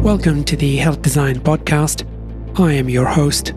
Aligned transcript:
Welcome 0.00 0.44
to 0.44 0.56
the 0.56 0.78
Health 0.78 1.02
Design 1.02 1.40
Podcast. 1.40 2.06
I 2.58 2.72
am 2.72 2.88
your 2.88 3.04
host, 3.04 3.52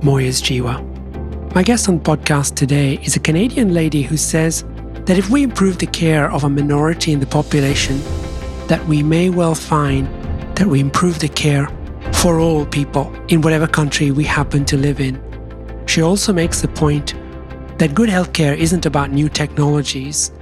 Moyez 0.00 0.42
Jiwa. 0.42 1.54
My 1.54 1.62
guest 1.62 1.88
on 1.88 1.98
the 1.98 2.02
podcast 2.02 2.56
today 2.56 2.94
is 3.04 3.14
a 3.14 3.20
Canadian 3.20 3.72
lady 3.72 4.02
who 4.02 4.16
says 4.16 4.64
that 5.06 5.18
if 5.18 5.30
we 5.30 5.44
improve 5.44 5.78
the 5.78 5.86
care 5.86 6.32
of 6.32 6.42
a 6.42 6.50
minority 6.50 7.12
in 7.12 7.20
the 7.20 7.26
population, 7.26 8.00
that 8.66 8.84
we 8.88 9.04
may 9.04 9.30
well 9.30 9.54
find 9.54 10.08
that 10.56 10.66
we 10.66 10.80
improve 10.80 11.20
the 11.20 11.28
care 11.28 11.68
for 12.12 12.40
all 12.40 12.66
people 12.66 13.14
in 13.28 13.40
whatever 13.40 13.68
country 13.68 14.10
we 14.10 14.24
happen 14.24 14.64
to 14.64 14.76
live 14.76 14.98
in. 14.98 15.22
She 15.86 16.02
also 16.02 16.32
makes 16.32 16.60
the 16.60 16.66
point 16.66 17.14
that 17.78 17.94
good 17.94 18.08
healthcare 18.08 18.56
isn't 18.56 18.84
about 18.84 19.12
new 19.12 19.28
technologies, 19.28 20.32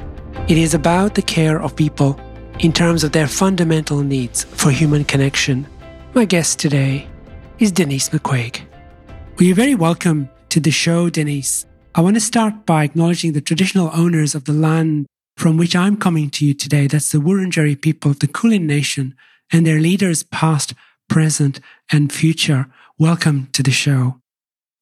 it 0.48 0.56
is 0.56 0.72
about 0.72 1.14
the 1.14 1.20
care 1.20 1.60
of 1.60 1.76
people 1.76 2.18
in 2.62 2.72
terms 2.72 3.02
of 3.02 3.10
their 3.10 3.26
fundamental 3.26 4.02
needs 4.02 4.44
for 4.44 4.70
human 4.70 5.04
connection. 5.04 5.66
My 6.14 6.24
guest 6.24 6.60
today 6.60 7.08
is 7.58 7.72
Denise 7.72 8.10
McCuaig. 8.10 8.60
Well, 9.08 9.46
you're 9.46 9.56
very 9.56 9.74
welcome 9.74 10.30
to 10.50 10.60
the 10.60 10.70
show, 10.70 11.10
Denise. 11.10 11.66
I 11.96 12.00
want 12.00 12.14
to 12.14 12.20
start 12.20 12.64
by 12.64 12.84
acknowledging 12.84 13.32
the 13.32 13.40
traditional 13.40 13.90
owners 13.92 14.36
of 14.36 14.44
the 14.44 14.52
land 14.52 15.06
from 15.36 15.56
which 15.56 15.74
I'm 15.74 15.96
coming 15.96 16.30
to 16.30 16.46
you 16.46 16.54
today. 16.54 16.86
That's 16.86 17.10
the 17.10 17.18
Wurundjeri 17.18 17.80
people 17.80 18.12
of 18.12 18.20
the 18.20 18.28
Kulin 18.28 18.66
Nation 18.66 19.16
and 19.52 19.66
their 19.66 19.80
leaders, 19.80 20.22
past, 20.22 20.72
present, 21.08 21.58
and 21.90 22.12
future. 22.12 22.68
Welcome 22.96 23.48
to 23.54 23.64
the 23.64 23.72
show. 23.72 24.20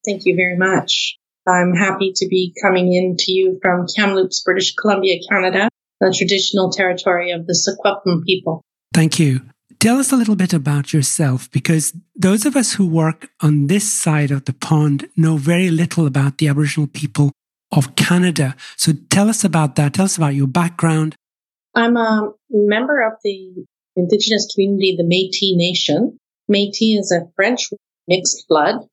Thank 0.05 0.21
you 0.25 0.35
very 0.35 0.57
much. 0.57 1.17
I'm 1.47 1.73
happy 1.73 2.13
to 2.15 2.27
be 2.27 2.53
coming 2.61 2.93
in 2.93 3.15
to 3.17 3.31
you 3.31 3.57
from 3.59 3.87
Kamloops, 3.95 4.43
British 4.43 4.75
Columbia, 4.75 5.19
Canada, 5.27 5.70
the 6.01 6.13
traditional 6.17 6.69
territory 6.69 7.31
of 7.31 7.47
the 7.47 7.53
Secwepemc 7.53 8.25
people. 8.25 8.61
Thank 8.93 9.19
you. 9.19 9.41
Tell 9.79 9.97
us 9.97 10.11
a 10.11 10.17
little 10.17 10.35
bit 10.35 10.53
about 10.53 10.91
yourself 10.91 11.49
because 11.51 11.93
those 12.15 12.45
of 12.45 12.57
us 12.57 12.73
who 12.73 12.85
work 12.85 13.29
on 13.41 13.67
this 13.67 13.91
side 13.91 14.29
of 14.29 14.43
the 14.43 14.53
pond 14.53 15.09
know 15.15 15.37
very 15.37 15.71
little 15.71 16.05
about 16.05 16.37
the 16.37 16.49
Aboriginal 16.49 16.87
people 16.87 17.31
of 17.71 17.95
Canada. 17.95 18.55
So 18.75 18.91
tell 19.09 19.29
us 19.29 19.45
about 19.45 19.77
that. 19.77 19.93
Tell 19.93 20.05
us 20.05 20.17
about 20.17 20.35
your 20.35 20.47
background. 20.47 21.15
I'm 21.73 21.95
a 21.95 22.33
member 22.49 23.01
of 23.01 23.13
the 23.23 23.65
Indigenous 23.95 24.53
community, 24.53 24.95
the 24.97 25.05
Metis 25.05 25.53
Nation. 25.55 26.17
Metis 26.49 27.05
is 27.05 27.11
a 27.11 27.31
French 27.37 27.69
mixed 28.07 28.45
blood 28.49 28.87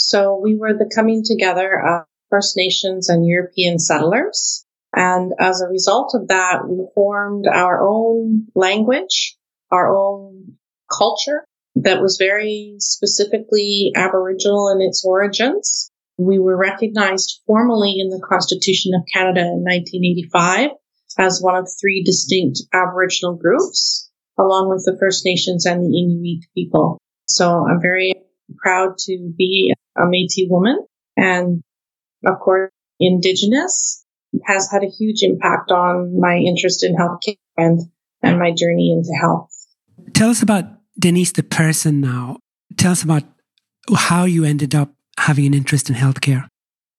so 0.00 0.40
we 0.42 0.56
were 0.56 0.72
the 0.72 0.90
coming 0.92 1.22
together 1.22 1.78
of 1.78 2.06
First 2.30 2.56
Nations 2.56 3.10
and 3.10 3.26
European 3.26 3.78
settlers. 3.78 4.64
And 4.94 5.32
as 5.38 5.60
a 5.60 5.68
result 5.68 6.14
of 6.14 6.28
that, 6.28 6.68
we 6.68 6.84
formed 6.94 7.46
our 7.46 7.80
own 7.86 8.48
language, 8.54 9.36
our 9.70 9.94
own 9.94 10.56
culture 10.90 11.44
that 11.76 12.02
was 12.02 12.16
very 12.18 12.76
specifically 12.78 13.92
Aboriginal 13.94 14.68
in 14.70 14.80
its 14.80 15.04
origins. 15.04 15.90
We 16.18 16.38
were 16.38 16.56
recognized 16.56 17.40
formally 17.46 17.96
in 17.98 18.10
the 18.10 18.24
Constitution 18.28 18.92
of 18.94 19.06
Canada 19.12 19.40
in 19.40 19.64
1985 19.64 20.70
as 21.18 21.40
one 21.40 21.56
of 21.56 21.68
three 21.80 22.02
distinct 22.02 22.62
Aboriginal 22.72 23.36
groups, 23.36 24.10
along 24.38 24.68
with 24.68 24.84
the 24.84 24.98
First 24.98 25.24
Nations 25.24 25.66
and 25.66 25.82
the 25.82 25.98
Inuit 25.98 26.44
people. 26.54 26.98
So 27.26 27.66
I'm 27.66 27.80
very 27.80 28.14
proud 28.58 28.98
to 28.98 29.32
be 29.36 29.72
a 29.96 30.02
Métis 30.02 30.50
woman. 30.50 30.84
And 31.16 31.62
of 32.26 32.40
course, 32.40 32.70
Indigenous 32.98 33.99
has 34.44 34.70
had 34.70 34.82
a 34.82 34.88
huge 34.88 35.22
impact 35.22 35.70
on 35.70 36.18
my 36.20 36.36
interest 36.36 36.84
in 36.84 36.94
healthcare 36.94 37.36
and, 37.56 37.80
and 38.22 38.38
my 38.38 38.52
journey 38.52 38.92
into 38.92 39.12
health. 39.20 39.50
Tell 40.14 40.30
us 40.30 40.42
about 40.42 40.64
Denise, 40.98 41.32
the 41.32 41.42
person 41.42 42.00
now. 42.00 42.38
Tell 42.76 42.92
us 42.92 43.02
about 43.02 43.24
how 43.94 44.24
you 44.24 44.44
ended 44.44 44.74
up 44.74 44.92
having 45.18 45.46
an 45.46 45.54
interest 45.54 45.90
in 45.90 45.96
healthcare. 45.96 46.46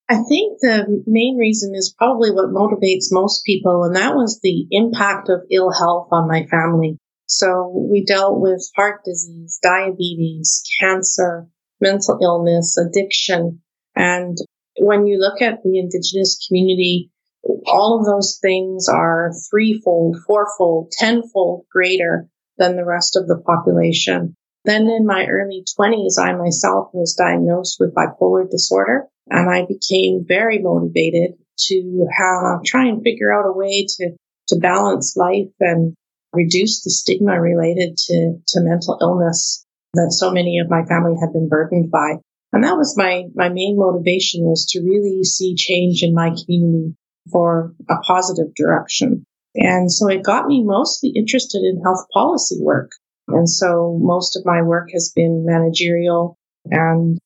I 0.10 0.16
think 0.28 0.60
the 0.60 1.04
main 1.08 1.38
reason 1.38 1.74
is 1.74 1.96
probably 1.98 2.32
what 2.32 2.50
motivates 2.50 3.06
most 3.12 3.46
people, 3.46 3.86
and 3.86 3.96
that 3.96 4.14
was 4.14 4.42
the 4.42 4.68
impact 4.70 5.30
of 5.30 5.44
ill 5.50 5.72
health 5.72 6.10
on 6.12 6.28
my 6.28 6.46
family. 6.48 6.98
So 7.28 7.72
we 7.90 8.04
dealt 8.04 8.42
with 8.42 8.70
heart 8.76 9.06
disease, 9.06 9.58
diabetes, 9.64 10.64
cancer, 10.82 11.48
mental 11.80 12.20
illness, 12.22 12.78
addiction. 12.78 13.62
And 13.96 14.38
when 14.78 15.08
you 15.08 15.18
look 15.18 15.42
at 15.42 15.64
the 15.64 15.80
indigenous 15.80 16.46
community, 16.46 17.10
all 17.44 18.00
of 18.00 18.06
those 18.06 18.38
things 18.42 18.88
are 18.88 19.32
threefold, 19.50 20.18
fourfold, 20.28 20.92
tenfold 20.92 21.66
greater 21.72 22.28
than 22.58 22.76
the 22.76 22.86
rest 22.86 23.16
of 23.16 23.28
the 23.28 23.38
population. 23.38 24.36
Then 24.64 24.88
in 24.90 25.06
my 25.06 25.26
early 25.26 25.66
20s, 25.80 26.20
I 26.20 26.36
myself 26.36 26.90
was 26.94 27.16
diagnosed 27.16 27.78
with 27.80 27.96
bipolar 27.96 28.50
disorder 28.50 29.08
and 29.30 29.50
I 29.50 29.66
became 29.66 30.26
very 30.28 30.60
motivated 30.60 31.32
to 31.68 32.08
have, 32.16 32.64
try 32.64 32.88
and 32.88 33.02
figure 33.04 33.32
out 33.32 33.48
a 33.48 33.54
way 33.54 33.88
to, 33.88 34.12
to 34.50 34.60
balance 34.60 35.16
life 35.18 35.52
and 35.60 35.96
reduce 36.34 36.84
the 36.84 36.92
stigma 36.92 37.40
related 37.42 37.98
to, 37.98 38.38
to 38.50 38.62
mental 38.62 38.98
illness 39.02 39.66
that 39.94 40.12
so 40.12 40.32
many 40.32 40.60
of 40.60 40.70
my 40.70 40.86
family 40.86 41.16
had 41.20 41.34
been 41.34 41.50
burdened 41.50 41.92
by. 41.92 42.18
And 42.54 42.64
that 42.64 42.78
was 42.78 42.98
my, 42.98 43.26
my 43.34 43.50
main 43.50 43.78
motivation 43.78 44.44
was 44.44 44.68
to 44.72 44.82
really 44.82 45.24
see 45.24 45.56
change 45.56 46.04
in 46.04 46.14
my 46.14 46.30
community 46.30 46.96
for 47.30 47.74
a 47.90 47.98
positive 47.98 48.54
direction. 48.56 49.26
And 49.56 49.92
so 49.92 50.08
it 50.08 50.24
got 50.24 50.48
me 50.48 50.64
mostly 50.64 51.12
interested 51.16 51.60
in 51.60 51.82
health 51.82 52.06
policy 52.14 52.58
work. 52.62 52.92
And 53.28 53.50
so 53.50 53.98
most 54.02 54.38
of 54.38 54.46
my 54.46 54.62
work 54.62 54.90
has 54.94 55.12
been 55.16 55.46
managerial 55.46 56.38
and 56.66 57.18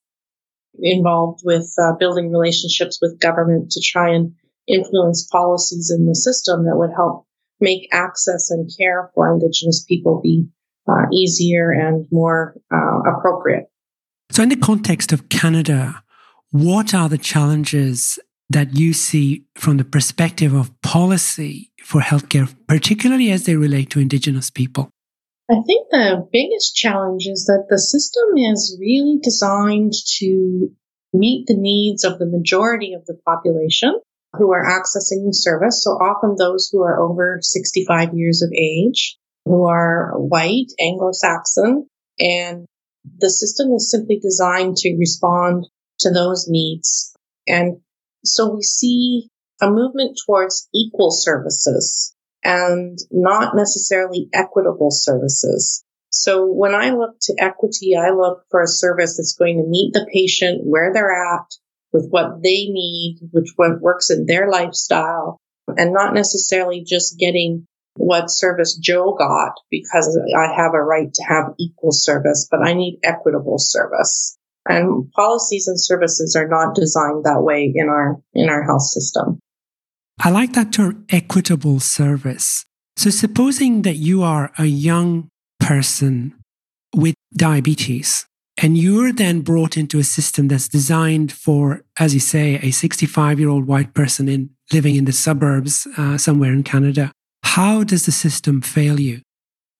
involved 0.79 1.41
with 1.43 1.71
uh, 1.81 1.93
building 1.97 2.31
relationships 2.31 2.99
with 3.01 3.19
government 3.19 3.71
to 3.71 3.81
try 3.81 4.13
and 4.13 4.33
influence 4.67 5.27
policies 5.31 5.93
in 5.95 6.05
the 6.05 6.15
system 6.15 6.65
that 6.65 6.75
would 6.75 6.91
help 6.95 7.25
make 7.59 7.87
access 7.93 8.51
and 8.51 8.69
care 8.77 9.11
for 9.13 9.31
Indigenous 9.33 9.85
people 9.87 10.21
be 10.21 10.47
uh, 10.87 11.05
easier 11.13 11.71
and 11.71 12.05
more 12.11 12.55
uh, 12.73 12.99
appropriate. 13.11 13.65
So, 14.31 14.43
in 14.43 14.49
the 14.49 14.55
context 14.55 15.13
of 15.13 15.29
Canada, 15.29 16.03
what 16.51 16.93
are 16.93 17.09
the 17.09 17.17
challenges 17.17 18.19
that 18.49 18.75
you 18.75 18.93
see 18.93 19.45
from 19.55 19.77
the 19.77 19.83
perspective 19.83 20.53
of 20.53 20.71
policy 20.81 21.71
for 21.83 22.01
healthcare, 22.01 22.53
particularly 22.67 23.31
as 23.31 23.45
they 23.45 23.55
relate 23.55 23.89
to 23.91 23.99
Indigenous 23.99 24.49
people? 24.49 24.89
I 25.49 25.55
think 25.65 25.87
the 25.91 26.27
biggest 26.31 26.75
challenge 26.75 27.27
is 27.27 27.45
that 27.45 27.67
the 27.69 27.77
system 27.77 28.37
is 28.37 28.77
really 28.79 29.19
designed 29.21 29.93
to 30.17 30.71
meet 31.13 31.47
the 31.47 31.57
needs 31.57 32.03
of 32.03 32.19
the 32.19 32.25
majority 32.25 32.93
of 32.93 33.05
the 33.05 33.17
population 33.25 33.99
who 34.33 34.51
are 34.51 34.65
accessing 34.65 35.25
the 35.25 35.33
service. 35.33 35.83
So 35.83 35.91
often 35.91 36.35
those 36.35 36.69
who 36.71 36.81
are 36.81 36.99
over 36.99 37.39
65 37.41 38.13
years 38.13 38.41
of 38.41 38.51
age 38.51 39.17
who 39.45 39.67
are 39.67 40.13
white, 40.17 40.71
Anglo-Saxon, 40.79 41.87
and 42.19 42.65
the 43.19 43.29
system 43.29 43.71
is 43.73 43.91
simply 43.91 44.19
designed 44.19 44.77
to 44.77 44.97
respond 44.97 45.67
to 45.99 46.09
those 46.09 46.47
needs. 46.49 47.15
And 47.47 47.77
so 48.27 48.53
we 48.53 48.61
see 48.61 49.29
a 49.61 49.69
movement 49.69 50.19
towards 50.25 50.67
equal 50.73 51.11
services 51.11 52.13
and 52.43 52.97
not 53.11 53.55
necessarily 53.55 54.29
equitable 54.33 54.91
services. 54.91 55.83
So 56.09 56.45
when 56.45 56.75
I 56.75 56.91
look 56.91 57.15
to 57.23 57.35
equity, 57.39 57.95
I 57.95 58.11
look 58.11 58.43
for 58.49 58.61
a 58.61 58.67
service 58.67 59.17
that's 59.17 59.35
going 59.37 59.57
to 59.57 59.67
meet 59.67 59.93
the 59.93 60.07
patient 60.13 60.61
where 60.63 60.93
they're 60.93 61.11
at 61.11 61.45
with 61.91 62.07
what 62.09 62.41
they 62.43 62.67
need, 62.67 63.19
which 63.31 63.53
works 63.57 64.11
in 64.11 64.25
their 64.25 64.49
lifestyle 64.49 65.39
and 65.67 65.93
not 65.93 66.13
necessarily 66.13 66.83
just 66.83 67.17
getting 67.17 67.65
what 67.97 68.29
service 68.29 68.77
Joe 68.77 69.15
got 69.17 69.53
because 69.71 70.19
I 70.37 70.53
have 70.55 70.73
a 70.73 70.81
right 70.81 71.13
to 71.13 71.23
have 71.23 71.53
equal 71.57 71.91
service, 71.91 72.47
but 72.49 72.61
I 72.61 72.73
need 72.73 72.99
equitable 73.03 73.57
service. 73.57 74.37
And 74.67 75.11
policies 75.11 75.67
and 75.67 75.79
services 75.79 76.35
are 76.35 76.47
not 76.47 76.75
designed 76.75 77.23
that 77.23 77.41
way 77.41 77.71
in 77.73 77.87
our 77.87 78.19
in 78.33 78.49
our 78.49 78.63
health 78.63 78.81
system. 78.83 79.39
I 80.19 80.29
like 80.29 80.53
that 80.53 80.73
term 80.73 81.05
equitable 81.09 81.79
service. 81.79 82.65
So 82.97 83.09
supposing 83.09 83.81
that 83.81 83.97
you 83.97 84.23
are 84.23 84.51
a 84.57 84.65
young 84.65 85.29
person 85.59 86.33
with 86.95 87.15
diabetes 87.35 88.25
and 88.57 88.77
you're 88.77 89.11
then 89.11 89.41
brought 89.41 89.75
into 89.75 89.99
a 89.99 90.03
system 90.03 90.47
that's 90.47 90.69
designed 90.69 91.31
for, 91.31 91.83
as 91.99 92.13
you 92.13 92.21
say, 92.21 92.55
a 92.61 92.71
65 92.71 93.39
year 93.39 93.49
old 93.49 93.67
white 93.67 93.93
person 93.93 94.29
in 94.29 94.49
living 94.71 94.95
in 94.95 95.05
the 95.05 95.11
suburbs 95.11 95.87
uh, 95.97 96.17
somewhere 96.17 96.53
in 96.53 96.63
Canada. 96.63 97.11
How 97.43 97.83
does 97.83 98.05
the 98.05 98.11
system 98.11 98.61
fail 98.61 98.99
you? 98.99 99.21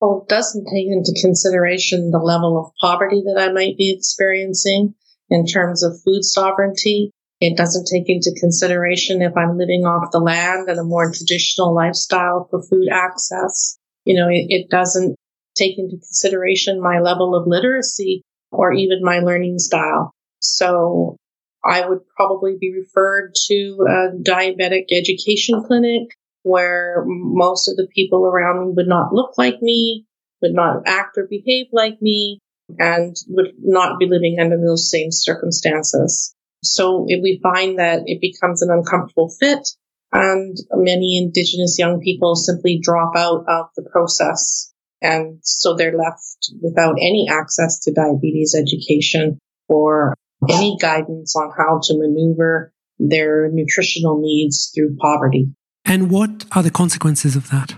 Well, 0.01 0.23
it 0.23 0.29
doesn't 0.29 0.65
take 0.65 0.87
into 0.87 1.17
consideration 1.21 2.11
the 2.11 2.19
level 2.19 2.59
of 2.59 2.73
poverty 2.81 3.23
that 3.25 3.41
I 3.41 3.51
might 3.51 3.77
be 3.77 3.93
experiencing 3.95 4.93
in 5.29 5.45
terms 5.45 5.83
of 5.83 6.01
food 6.03 6.23
sovereignty. 6.23 7.11
It 7.39 7.57
doesn't 7.57 7.87
take 7.91 8.09
into 8.09 8.35
consideration 8.39 9.21
if 9.21 9.35
I'm 9.35 9.57
living 9.57 9.85
off 9.85 10.11
the 10.11 10.19
land 10.19 10.69
and 10.69 10.79
a 10.79 10.83
more 10.83 11.11
traditional 11.11 11.73
lifestyle 11.73 12.47
for 12.49 12.61
food 12.61 12.87
access. 12.91 13.77
You 14.05 14.15
know, 14.15 14.27
it, 14.29 14.45
it 14.49 14.69
doesn't 14.69 15.15
take 15.55 15.77
into 15.77 15.97
consideration 15.97 16.81
my 16.81 16.99
level 16.99 17.35
of 17.35 17.47
literacy 17.47 18.23
or 18.51 18.73
even 18.73 18.99
my 19.01 19.19
learning 19.19 19.59
style. 19.59 20.11
So 20.39 21.17
I 21.63 21.87
would 21.87 21.99
probably 22.15 22.57
be 22.59 22.73
referred 22.73 23.33
to 23.47 23.77
a 23.89 24.17
diabetic 24.21 24.85
education 24.91 25.63
clinic 25.65 26.09
where 26.45 27.03
most 27.07 27.67
of 27.67 27.75
the 27.75 27.87
people 27.93 28.23
around 28.23 28.67
me 28.67 28.73
would 28.75 28.87
not 28.87 29.11
look 29.11 29.35
like 29.37 29.61
me, 29.61 30.05
would 30.43 30.53
not 30.53 30.83
act 30.85 31.17
or 31.17 31.27
behave 31.27 31.65
like 31.71 31.99
me, 32.01 32.39
and 32.77 33.15
would 33.29 33.53
not 33.59 33.97
be 33.99 34.07
living 34.07 34.37
under 34.39 34.57
those 34.57 34.89
same 34.89 35.11
circumstances. 35.11 36.35
So 36.63 37.01
we 37.01 37.39
find 37.41 37.79
that 37.79 38.03
it 38.05 38.21
becomes 38.21 38.61
an 38.61 38.69
uncomfortable 38.69 39.29
fit, 39.39 39.67
and 40.13 40.55
many 40.71 41.17
Indigenous 41.17 41.77
young 41.79 41.99
people 41.99 42.35
simply 42.35 42.79
drop 42.81 43.15
out 43.17 43.45
of 43.47 43.67
the 43.75 43.87
process. 43.91 44.71
And 45.01 45.39
so 45.41 45.75
they're 45.75 45.97
left 45.97 46.51
without 46.61 46.95
any 46.99 47.27
access 47.29 47.79
to 47.81 47.93
diabetes 47.93 48.55
education 48.55 49.39
or 49.67 50.15
any 50.49 50.77
guidance 50.79 51.35
on 51.35 51.51
how 51.57 51.79
to 51.83 51.97
maneuver 51.97 52.71
their 52.97 53.49
nutritional 53.51 54.21
needs 54.21 54.71
through 54.73 54.95
poverty. 54.97 55.49
And 55.85 56.09
what 56.09 56.45
are 56.51 56.63
the 56.63 56.71
consequences 56.71 57.35
of 57.35 57.49
that? 57.51 57.75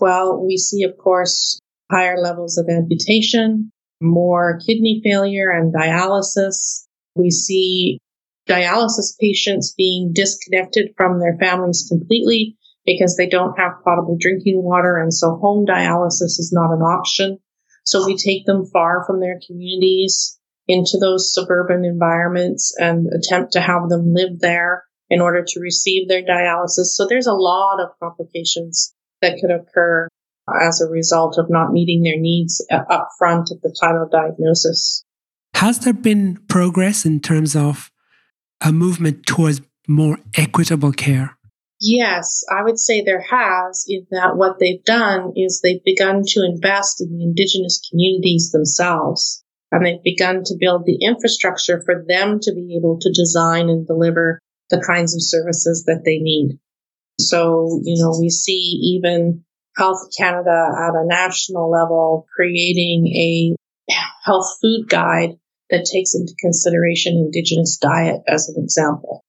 Well, 0.00 0.44
we 0.44 0.56
see, 0.56 0.82
of 0.84 0.96
course, 0.96 1.60
higher 1.90 2.18
levels 2.18 2.58
of 2.58 2.68
amputation, 2.68 3.70
more 4.00 4.58
kidney 4.66 5.00
failure 5.04 5.50
and 5.50 5.72
dialysis. 5.74 6.86
We 7.14 7.30
see 7.30 8.00
dialysis 8.48 9.18
patients 9.20 9.74
being 9.76 10.12
disconnected 10.14 10.92
from 10.96 11.20
their 11.20 11.36
families 11.38 11.86
completely 11.88 12.56
because 12.84 13.16
they 13.16 13.28
don't 13.28 13.58
have 13.58 13.82
potable 13.84 14.16
drinking 14.18 14.62
water. 14.62 14.98
And 14.98 15.12
so 15.12 15.36
home 15.36 15.66
dialysis 15.66 16.38
is 16.38 16.50
not 16.52 16.72
an 16.72 16.82
option. 16.82 17.38
So 17.84 18.06
we 18.06 18.16
take 18.16 18.46
them 18.46 18.64
far 18.72 19.04
from 19.06 19.20
their 19.20 19.40
communities 19.46 20.38
into 20.68 20.98
those 21.00 21.32
suburban 21.32 21.84
environments 21.84 22.74
and 22.78 23.06
attempt 23.12 23.52
to 23.52 23.60
have 23.60 23.88
them 23.88 24.12
live 24.12 24.40
there 24.40 24.84
in 25.08 25.20
order 25.20 25.44
to 25.46 25.60
receive 25.60 26.08
their 26.08 26.22
dialysis. 26.22 26.94
So 26.94 27.06
there's 27.06 27.26
a 27.26 27.32
lot 27.32 27.80
of 27.80 27.90
complications 28.00 28.94
that 29.22 29.38
could 29.40 29.50
occur 29.50 30.08
as 30.62 30.80
a 30.80 30.90
result 30.90 31.38
of 31.38 31.46
not 31.48 31.72
meeting 31.72 32.02
their 32.02 32.18
needs 32.18 32.64
up 32.70 33.08
front 33.18 33.50
at 33.50 33.62
the 33.62 33.76
time 33.80 33.96
of 33.96 34.10
diagnosis. 34.10 35.04
Has 35.54 35.80
there 35.80 35.92
been 35.92 36.38
progress 36.48 37.06
in 37.06 37.20
terms 37.20 37.56
of 37.56 37.90
a 38.60 38.72
movement 38.72 39.26
towards 39.26 39.60
more 39.88 40.18
equitable 40.36 40.92
care? 40.92 41.36
Yes, 41.80 42.42
I 42.50 42.62
would 42.62 42.78
say 42.78 43.02
there 43.02 43.20
has, 43.20 43.84
in 43.88 44.06
that 44.10 44.36
what 44.36 44.58
they've 44.58 44.82
done 44.84 45.32
is 45.36 45.60
they've 45.60 45.84
begun 45.84 46.22
to 46.28 46.44
invest 46.44 47.02
in 47.02 47.16
the 47.16 47.22
indigenous 47.22 47.86
communities 47.90 48.50
themselves. 48.50 49.42
And 49.72 49.84
they've 49.84 50.02
begun 50.02 50.42
to 50.44 50.56
build 50.58 50.86
the 50.86 51.04
infrastructure 51.04 51.82
for 51.84 52.04
them 52.06 52.38
to 52.40 52.54
be 52.54 52.76
able 52.78 52.98
to 53.00 53.12
design 53.12 53.68
and 53.68 53.86
deliver 53.86 54.38
the 54.70 54.82
kinds 54.84 55.14
of 55.14 55.22
services 55.22 55.84
that 55.86 56.02
they 56.04 56.18
need. 56.18 56.58
So, 57.18 57.80
you 57.82 58.02
know, 58.02 58.18
we 58.20 58.30
see 58.30 58.96
even 58.96 59.44
Health 59.76 60.08
Canada 60.16 60.70
at 60.78 60.94
a 60.94 61.06
national 61.06 61.70
level 61.70 62.26
creating 62.34 63.06
a 63.08 63.56
health 64.24 64.56
food 64.60 64.88
guide 64.88 65.38
that 65.70 65.84
takes 65.84 66.14
into 66.14 66.34
consideration 66.40 67.14
Indigenous 67.16 67.76
diet 67.76 68.22
as 68.26 68.48
an 68.48 68.62
example. 68.62 69.22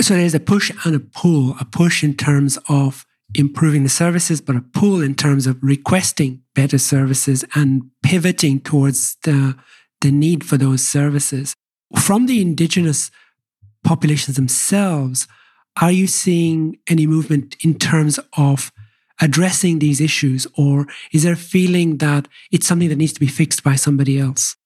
So 0.00 0.14
there's 0.14 0.34
a 0.34 0.40
push 0.40 0.70
and 0.84 0.94
a 0.94 1.00
pull, 1.00 1.56
a 1.60 1.64
push 1.64 2.04
in 2.04 2.14
terms 2.14 2.58
of 2.68 3.04
improving 3.34 3.82
the 3.82 3.88
services, 3.88 4.40
but 4.40 4.56
a 4.56 4.60
pull 4.60 5.02
in 5.02 5.14
terms 5.14 5.46
of 5.46 5.58
requesting 5.62 6.42
better 6.54 6.78
services 6.78 7.44
and 7.54 7.90
pivoting 8.02 8.60
towards 8.60 9.16
the, 9.24 9.56
the 10.00 10.10
need 10.10 10.44
for 10.44 10.56
those 10.56 10.86
services. 10.86 11.54
From 11.98 12.26
the 12.26 12.40
Indigenous 12.40 13.10
populations 13.84 14.36
themselves, 14.36 15.26
are 15.80 15.92
you 15.92 16.06
seeing 16.06 16.78
any 16.88 17.06
movement 17.06 17.56
in 17.62 17.78
terms 17.78 18.18
of 18.36 18.72
addressing 19.20 19.78
these 19.78 20.00
issues, 20.00 20.46
or 20.56 20.86
is 21.12 21.24
there 21.24 21.32
a 21.32 21.36
feeling 21.36 21.98
that 21.98 22.28
it's 22.52 22.66
something 22.66 22.88
that 22.88 22.96
needs 22.96 23.12
to 23.12 23.20
be 23.20 23.26
fixed 23.26 23.64
by 23.64 23.74
somebody 23.74 24.18
else? 24.18 24.56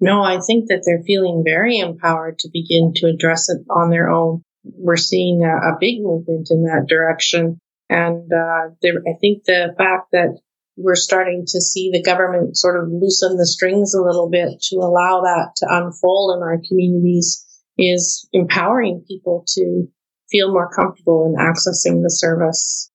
No, 0.00 0.22
I 0.22 0.40
think 0.40 0.68
that 0.68 0.82
they're 0.84 1.02
feeling 1.06 1.42
very 1.44 1.78
empowered 1.78 2.38
to 2.40 2.50
begin 2.52 2.92
to 2.96 3.06
address 3.06 3.48
it 3.48 3.62
on 3.70 3.90
their 3.90 4.10
own. 4.10 4.42
We're 4.64 4.96
seeing 4.96 5.42
a, 5.44 5.56
a 5.56 5.78
big 5.78 6.02
movement 6.02 6.48
in 6.50 6.64
that 6.64 6.86
direction. 6.88 7.58
And 7.88 8.30
uh, 8.32 8.70
I 8.82 9.18
think 9.20 9.44
the 9.44 9.74
fact 9.78 10.08
that 10.12 10.38
we're 10.76 10.96
starting 10.96 11.44
to 11.46 11.60
see 11.60 11.90
the 11.92 12.02
government 12.02 12.56
sort 12.56 12.82
of 12.82 12.90
loosen 12.90 13.36
the 13.36 13.46
strings 13.46 13.94
a 13.94 14.02
little 14.02 14.28
bit 14.28 14.60
to 14.70 14.76
allow 14.76 15.22
that 15.22 15.52
to 15.56 15.66
unfold 15.70 16.36
in 16.36 16.42
our 16.42 16.60
communities 16.66 17.43
is 17.78 18.28
empowering 18.32 19.04
people 19.08 19.44
to 19.48 19.88
feel 20.30 20.52
more 20.52 20.70
comfortable 20.70 21.26
in 21.26 21.34
accessing 21.44 22.02
the 22.02 22.10
service. 22.10 22.90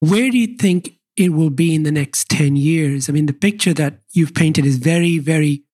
Where 0.00 0.30
do 0.30 0.38
you 0.38 0.56
think 0.56 0.98
it 1.16 1.30
will 1.30 1.50
be 1.50 1.74
in 1.74 1.82
the 1.82 1.92
next 1.92 2.28
10 2.28 2.56
years? 2.56 3.08
I 3.08 3.12
mean, 3.12 3.26
the 3.26 3.32
picture 3.32 3.74
that 3.74 4.00
you've 4.12 4.34
painted 4.34 4.64
is 4.64 4.76
very, 4.76 5.18
very 5.18 5.64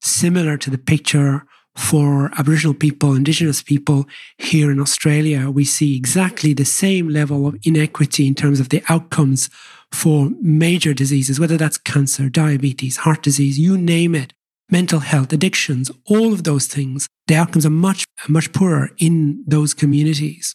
similar 0.00 0.56
to 0.58 0.70
the 0.70 0.78
picture 0.78 1.44
for 1.76 2.30
Aboriginal 2.38 2.74
people, 2.74 3.14
Indigenous 3.14 3.62
people 3.62 4.06
here 4.36 4.70
in 4.70 4.78
Australia. 4.78 5.50
We 5.50 5.64
see 5.64 5.96
exactly 5.96 6.52
the 6.52 6.66
same 6.66 7.08
level 7.08 7.46
of 7.46 7.56
inequity 7.64 8.26
in 8.26 8.34
terms 8.34 8.60
of 8.60 8.68
the 8.68 8.82
outcomes 8.88 9.48
for 9.90 10.30
major 10.40 10.92
diseases, 10.92 11.40
whether 11.40 11.56
that's 11.56 11.78
cancer, 11.78 12.28
diabetes, 12.28 12.98
heart 12.98 13.22
disease, 13.22 13.58
you 13.58 13.78
name 13.78 14.14
it, 14.14 14.34
mental 14.70 15.00
health, 15.00 15.32
addictions, 15.32 15.90
all 16.06 16.32
of 16.32 16.44
those 16.44 16.66
things. 16.66 17.08
The 17.26 17.36
outcomes 17.36 17.66
are 17.66 17.70
much, 17.70 18.04
much 18.28 18.52
poorer 18.52 18.90
in 18.98 19.44
those 19.46 19.74
communities. 19.74 20.54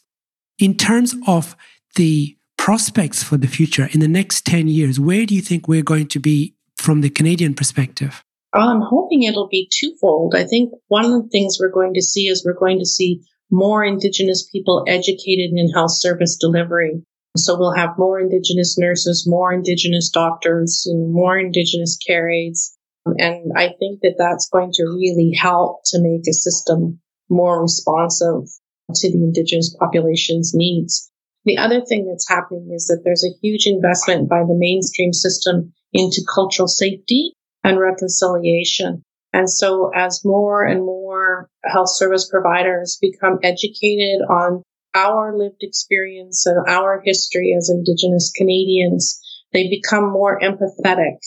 In 0.59 0.75
terms 0.75 1.15
of 1.27 1.55
the 1.95 2.37
prospects 2.57 3.23
for 3.23 3.37
the 3.37 3.47
future 3.47 3.87
in 3.91 3.99
the 3.99 4.07
next 4.07 4.45
10 4.45 4.67
years, 4.67 4.99
where 4.99 5.25
do 5.25 5.35
you 5.35 5.41
think 5.41 5.67
we're 5.67 5.83
going 5.83 6.07
to 6.07 6.19
be 6.19 6.55
from 6.77 7.01
the 7.01 7.09
Canadian 7.09 7.53
perspective? 7.53 8.23
I'm 8.53 8.81
hoping 8.81 9.23
it'll 9.23 9.47
be 9.49 9.69
twofold. 9.71 10.33
I 10.35 10.45
think 10.45 10.71
one 10.87 11.05
of 11.05 11.11
the 11.11 11.29
things 11.29 11.57
we're 11.59 11.71
going 11.71 11.93
to 11.93 12.01
see 12.01 12.27
is 12.27 12.43
we're 12.45 12.59
going 12.59 12.79
to 12.79 12.85
see 12.85 13.21
more 13.51 13.83
Indigenous 13.83 14.47
people 14.51 14.83
educated 14.87 15.51
in 15.53 15.69
health 15.71 15.91
service 15.91 16.37
delivery. 16.37 17.03
So 17.35 17.57
we'll 17.57 17.75
have 17.75 17.97
more 17.97 18.19
Indigenous 18.19 18.77
nurses, 18.77 19.25
more 19.27 19.53
Indigenous 19.53 20.09
doctors, 20.09 20.87
more 20.89 21.37
Indigenous 21.37 21.97
care 21.97 22.29
aides. 22.29 22.76
And 23.17 23.51
I 23.55 23.69
think 23.79 24.01
that 24.01 24.15
that's 24.17 24.49
going 24.49 24.71
to 24.73 24.83
really 24.83 25.33
help 25.39 25.81
to 25.87 25.99
make 26.01 26.27
a 26.27 26.33
system 26.33 26.99
more 27.29 27.61
responsive 27.61 28.49
to 28.93 29.11
the 29.11 29.17
Indigenous 29.17 29.75
population's 29.79 30.53
needs. 30.53 31.11
The 31.45 31.57
other 31.57 31.81
thing 31.81 32.07
that's 32.07 32.27
happening 32.27 32.71
is 32.73 32.87
that 32.87 33.01
there's 33.03 33.23
a 33.23 33.37
huge 33.41 33.67
investment 33.67 34.29
by 34.29 34.39
the 34.39 34.55
mainstream 34.57 35.13
system 35.13 35.73
into 35.93 36.21
cultural 36.33 36.67
safety 36.67 37.33
and 37.63 37.79
reconciliation. 37.79 39.03
And 39.33 39.49
so 39.49 39.91
as 39.93 40.25
more 40.25 40.65
and 40.65 40.81
more 40.81 41.49
health 41.63 41.89
service 41.89 42.29
providers 42.29 42.97
become 43.01 43.39
educated 43.43 44.21
on 44.29 44.63
our 44.95 45.37
lived 45.37 45.61
experience 45.61 46.45
and 46.45 46.67
our 46.67 47.01
history 47.05 47.53
as 47.57 47.69
Indigenous 47.69 48.31
Canadians, 48.35 49.21
they 49.53 49.69
become 49.69 50.11
more 50.11 50.39
empathetic, 50.39 51.17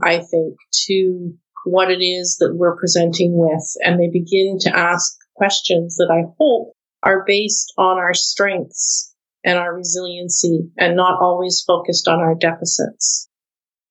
I 0.00 0.18
think, 0.18 0.56
to 0.86 1.34
what 1.64 1.90
it 1.90 2.02
is 2.02 2.38
that 2.40 2.54
we're 2.54 2.76
presenting 2.76 3.36
with. 3.36 3.64
And 3.84 4.00
they 4.00 4.08
begin 4.08 4.58
to 4.60 4.76
ask 4.76 5.16
questions 5.34 5.96
that 5.96 6.10
I 6.10 6.32
hope 6.38 6.72
are 7.02 7.24
based 7.26 7.72
on 7.78 7.98
our 7.98 8.14
strengths 8.14 9.14
and 9.44 9.58
our 9.58 9.74
resiliency 9.74 10.70
and 10.78 10.96
not 10.96 11.20
always 11.20 11.62
focused 11.66 12.08
on 12.08 12.20
our 12.20 12.34
deficits. 12.34 13.28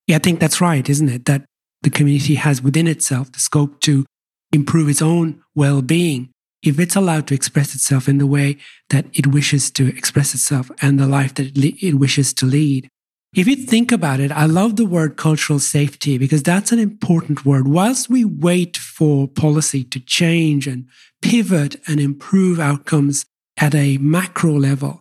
Yeah, 0.06 0.16
I 0.16 0.18
think 0.18 0.40
that's 0.40 0.60
right, 0.60 0.88
isn't 0.88 1.08
it? 1.08 1.24
That 1.26 1.44
the 1.82 1.90
community 1.90 2.36
has 2.36 2.62
within 2.62 2.86
itself 2.86 3.32
the 3.32 3.40
scope 3.40 3.80
to 3.82 4.06
improve 4.52 4.88
its 4.88 5.02
own 5.02 5.42
well 5.54 5.82
being 5.82 6.30
if 6.62 6.78
it's 6.78 6.96
allowed 6.96 7.26
to 7.26 7.34
express 7.34 7.74
itself 7.74 8.08
in 8.08 8.18
the 8.18 8.26
way 8.26 8.56
that 8.90 9.06
it 9.12 9.26
wishes 9.26 9.70
to 9.72 9.88
express 9.88 10.32
itself 10.32 10.70
and 10.80 10.98
the 10.98 11.06
life 11.06 11.34
that 11.34 11.56
it, 11.56 11.94
wishes 11.94 12.32
to 12.34 12.46
lead. 12.46 12.88
If 13.34 13.48
you 13.48 13.56
think 13.56 13.92
about 13.92 14.20
it, 14.20 14.30
I 14.30 14.44
love 14.44 14.76
the 14.76 14.84
word 14.84 15.16
cultural 15.16 15.58
safety 15.58 16.18
because 16.18 16.42
that's 16.42 16.70
an 16.70 16.78
important 16.78 17.46
word. 17.46 17.66
Whilst 17.66 18.10
we 18.10 18.26
wait 18.26 18.76
for 18.76 19.26
policy 19.26 19.84
to 19.84 20.00
change 20.00 20.66
and 20.66 20.86
pivot 21.22 21.76
and 21.86 21.98
improve 21.98 22.60
outcomes 22.60 23.24
at 23.56 23.74
a 23.74 23.96
macro 23.96 24.52
level, 24.52 25.00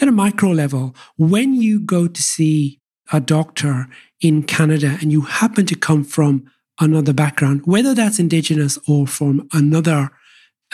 at 0.00 0.06
a 0.06 0.12
micro 0.12 0.50
level, 0.50 0.94
when 1.16 1.54
you 1.54 1.80
go 1.80 2.06
to 2.06 2.22
see 2.22 2.78
a 3.12 3.18
doctor 3.18 3.88
in 4.20 4.44
Canada 4.44 4.96
and 5.00 5.10
you 5.10 5.22
happen 5.22 5.66
to 5.66 5.74
come 5.74 6.04
from 6.04 6.48
another 6.80 7.12
background, 7.12 7.62
whether 7.64 7.92
that's 7.92 8.20
Indigenous 8.20 8.78
or 8.86 9.08
from 9.08 9.48
another 9.52 10.10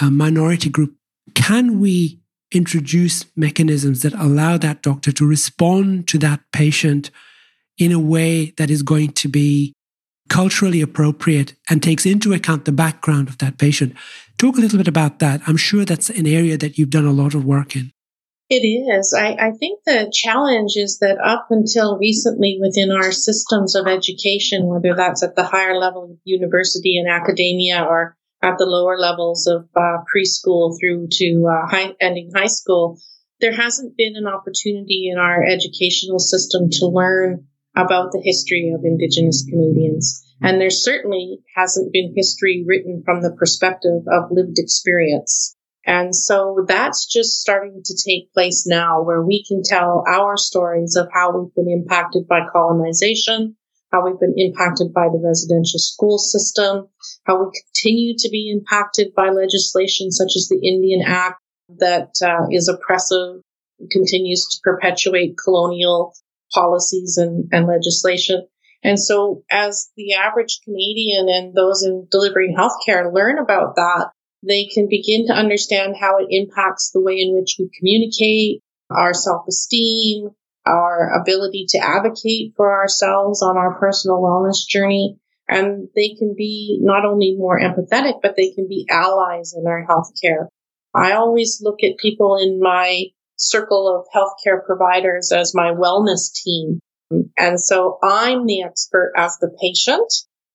uh, 0.02 0.10
minority 0.10 0.68
group, 0.68 0.94
can 1.34 1.80
we 1.80 2.19
introduce 2.52 3.24
mechanisms 3.36 4.02
that 4.02 4.14
allow 4.14 4.56
that 4.58 4.82
doctor 4.82 5.12
to 5.12 5.26
respond 5.26 6.08
to 6.08 6.18
that 6.18 6.40
patient 6.52 7.10
in 7.78 7.92
a 7.92 7.98
way 7.98 8.52
that 8.56 8.70
is 8.70 8.82
going 8.82 9.12
to 9.12 9.28
be 9.28 9.72
culturally 10.28 10.80
appropriate 10.80 11.54
and 11.68 11.82
takes 11.82 12.06
into 12.06 12.32
account 12.32 12.64
the 12.64 12.72
background 12.72 13.28
of 13.28 13.38
that 13.38 13.58
patient. 13.58 13.94
Talk 14.38 14.56
a 14.56 14.60
little 14.60 14.78
bit 14.78 14.88
about 14.88 15.18
that. 15.18 15.40
I'm 15.46 15.56
sure 15.56 15.84
that's 15.84 16.08
an 16.08 16.26
area 16.26 16.56
that 16.56 16.78
you've 16.78 16.90
done 16.90 17.06
a 17.06 17.12
lot 17.12 17.34
of 17.34 17.44
work 17.44 17.74
in. 17.74 17.92
It 18.48 18.66
is. 18.66 19.14
I, 19.16 19.34
I, 19.34 19.50
think 19.52 19.80
the 19.86 20.10
challenge 20.12 20.72
is 20.74 20.98
that 20.98 21.18
up 21.22 21.46
until 21.50 21.98
recently 21.98 22.58
within 22.60 22.90
our 22.90 23.12
systems 23.12 23.76
of 23.76 23.86
education, 23.86 24.66
whether 24.66 24.96
that's 24.96 25.22
at 25.22 25.36
the 25.36 25.44
higher 25.44 25.78
level 25.78 26.04
of 26.04 26.18
university 26.24 26.98
and 26.98 27.08
academia 27.08 27.84
or 27.84 28.16
at 28.42 28.58
the 28.58 28.66
lower 28.66 28.98
levels 28.98 29.46
of 29.46 29.68
uh, 29.76 29.98
preschool 30.08 30.76
through 30.78 31.08
to 31.10 31.46
uh, 31.46 31.66
high, 31.68 31.94
ending 32.00 32.30
high 32.34 32.46
school, 32.46 32.98
there 33.40 33.54
hasn't 33.54 33.96
been 33.96 34.16
an 34.16 34.26
opportunity 34.26 35.10
in 35.12 35.18
our 35.18 35.44
educational 35.44 36.18
system 36.18 36.68
to 36.70 36.86
learn 36.86 37.46
about 37.76 38.12
the 38.12 38.20
history 38.22 38.72
of 38.74 38.84
Indigenous 38.84 39.44
Canadians. 39.48 40.26
And 40.42 40.60
there 40.60 40.70
certainly 40.70 41.38
hasn't 41.54 41.92
been 41.92 42.14
history 42.16 42.64
written 42.66 43.02
from 43.04 43.22
the 43.22 43.32
perspective 43.32 44.02
of 44.10 44.30
lived 44.30 44.58
experience. 44.58 45.56
And 45.86 46.14
so 46.14 46.64
that's 46.66 47.06
just 47.06 47.40
starting 47.40 47.82
to 47.84 47.94
take 47.94 48.32
place 48.32 48.66
now 48.66 49.02
where 49.02 49.22
we 49.22 49.44
can 49.46 49.62
tell 49.64 50.04
our 50.08 50.36
stories 50.36 50.96
of 50.96 51.08
how 51.12 51.36
we've 51.36 51.54
been 51.54 51.70
impacted 51.70 52.28
by 52.28 52.40
colonization, 52.52 53.56
how 53.90 54.04
we've 54.04 54.20
been 54.20 54.34
impacted 54.36 54.92
by 54.92 55.08
the 55.08 55.20
residential 55.24 55.78
school 55.78 56.18
system, 56.18 56.88
how 57.30 57.44
we 57.44 57.62
continue 57.64 58.14
to 58.18 58.28
be 58.28 58.50
impacted 58.50 59.14
by 59.14 59.30
legislation 59.30 60.10
such 60.10 60.32
as 60.36 60.48
the 60.48 60.60
Indian 60.66 61.02
Act 61.06 61.40
that 61.78 62.10
uh, 62.22 62.46
is 62.50 62.68
oppressive, 62.68 63.40
continues 63.90 64.48
to 64.50 64.58
perpetuate 64.64 65.36
colonial 65.42 66.12
policies 66.52 67.18
and, 67.18 67.48
and 67.52 67.66
legislation. 67.66 68.46
And 68.82 68.98
so 68.98 69.44
as 69.50 69.90
the 69.96 70.14
average 70.14 70.60
Canadian 70.64 71.28
and 71.28 71.54
those 71.54 71.84
in 71.84 72.08
delivering 72.10 72.56
healthcare 72.56 73.12
learn 73.12 73.38
about 73.38 73.76
that, 73.76 74.10
they 74.42 74.64
can 74.64 74.88
begin 74.88 75.26
to 75.26 75.34
understand 75.34 75.94
how 76.00 76.18
it 76.18 76.26
impacts 76.30 76.90
the 76.90 77.00
way 77.00 77.20
in 77.20 77.34
which 77.34 77.56
we 77.58 77.70
communicate, 77.78 78.62
our 78.90 79.14
self-esteem, 79.14 80.30
our 80.66 81.20
ability 81.20 81.66
to 81.68 81.78
advocate 81.78 82.54
for 82.56 82.72
ourselves 82.72 83.42
on 83.42 83.56
our 83.56 83.78
personal 83.78 84.20
wellness 84.20 84.66
journey. 84.66 85.18
And 85.50 85.88
they 85.96 86.14
can 86.16 86.34
be 86.36 86.78
not 86.80 87.04
only 87.04 87.34
more 87.36 87.60
empathetic, 87.60 88.20
but 88.22 88.36
they 88.36 88.50
can 88.52 88.68
be 88.68 88.86
allies 88.88 89.54
in 89.56 89.66
our 89.66 89.84
healthcare. 89.86 90.46
I 90.94 91.12
always 91.12 91.60
look 91.62 91.82
at 91.82 91.98
people 91.98 92.36
in 92.36 92.60
my 92.60 93.06
circle 93.36 93.88
of 93.88 94.06
healthcare 94.14 94.64
providers 94.64 95.32
as 95.32 95.54
my 95.54 95.72
wellness 95.72 96.32
team. 96.32 96.80
And 97.36 97.60
so 97.60 97.98
I'm 98.02 98.46
the 98.46 98.62
expert 98.62 99.12
as 99.16 99.38
the 99.40 99.50
patient. 99.60 100.12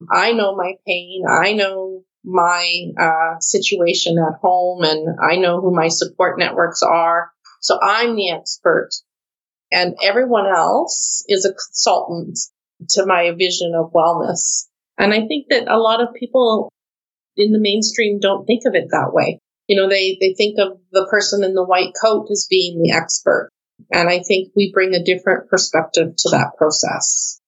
I 0.09 0.31
know 0.31 0.55
my 0.55 0.73
pain. 0.87 1.23
I 1.29 1.53
know 1.53 2.03
my 2.23 2.91
uh, 2.97 3.39
situation 3.39 4.17
at 4.17 4.39
home 4.41 4.83
and 4.83 5.17
I 5.21 5.37
know 5.37 5.61
who 5.61 5.75
my 5.75 5.89
support 5.89 6.39
networks 6.39 6.81
are. 6.81 7.31
So 7.61 7.79
I'm 7.81 8.15
the 8.15 8.31
expert 8.31 8.89
and 9.71 9.95
everyone 10.01 10.47
else 10.47 11.25
is 11.27 11.45
a 11.45 11.53
consultant 11.53 12.39
to 12.89 13.05
my 13.05 13.31
vision 13.37 13.73
of 13.75 13.91
wellness. 13.93 14.67
And 14.97 15.13
I 15.13 15.27
think 15.27 15.47
that 15.49 15.67
a 15.67 15.77
lot 15.77 16.01
of 16.01 16.13
people 16.13 16.71
in 17.37 17.51
the 17.51 17.59
mainstream 17.59 18.19
don't 18.19 18.45
think 18.45 18.63
of 18.65 18.75
it 18.75 18.87
that 18.91 19.11
way. 19.13 19.39
You 19.67 19.75
know, 19.75 19.89
they, 19.89 20.17
they 20.21 20.33
think 20.33 20.59
of 20.59 20.79
the 20.91 21.07
person 21.09 21.43
in 21.43 21.53
the 21.53 21.63
white 21.63 21.93
coat 22.01 22.27
as 22.31 22.47
being 22.49 22.81
the 22.81 22.91
expert. 22.91 23.49
And 23.91 24.09
I 24.09 24.19
think 24.19 24.49
we 24.55 24.71
bring 24.71 24.93
a 24.93 25.03
different 25.03 25.49
perspective 25.49 26.15
to 26.17 26.29
that 26.29 26.51
process. 26.57 27.39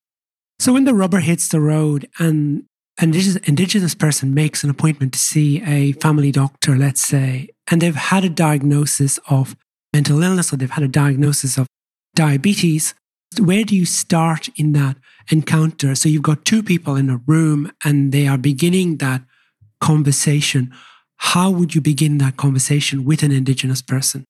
So 0.59 0.73
when 0.73 0.85
the 0.85 0.93
rubber 0.93 1.19
hits 1.19 1.47
the 1.47 1.61
road 1.61 2.09
and 2.19 2.63
an 2.99 3.13
indigenous 3.45 3.93
person 3.93 4.33
makes 4.33 4.63
an 4.63 4.69
appointment 4.69 5.13
to 5.13 5.19
see 5.19 5.61
a 5.61 5.91
family 5.93 6.31
doctor, 6.31 6.75
let's 6.75 7.01
say, 7.01 7.49
and 7.69 7.81
they've 7.81 7.95
had 7.95 8.23
a 8.23 8.29
diagnosis 8.29 9.19
of 9.29 9.55
mental 9.93 10.21
illness 10.23 10.51
or 10.51 10.57
they've 10.57 10.71
had 10.71 10.83
a 10.83 10.89
diagnosis 10.89 11.57
of 11.57 11.67
diabetes, 12.15 12.95
where 13.39 13.63
do 13.63 13.75
you 13.75 13.85
start 13.85 14.49
in 14.55 14.73
that 14.73 14.97
encounter? 15.31 15.95
So 15.95 16.09
you've 16.09 16.23
got 16.23 16.45
two 16.45 16.63
people 16.63 16.95
in 16.95 17.09
a 17.09 17.21
room 17.27 17.71
and 17.83 18.11
they 18.11 18.27
are 18.27 18.37
beginning 18.37 18.97
that 18.97 19.21
conversation. 19.81 20.73
How 21.17 21.51
would 21.51 21.75
you 21.75 21.81
begin 21.81 22.17
that 22.19 22.37
conversation 22.37 23.05
with 23.05 23.23
an 23.23 23.31
Indigenous 23.31 23.81
person? 23.81 24.25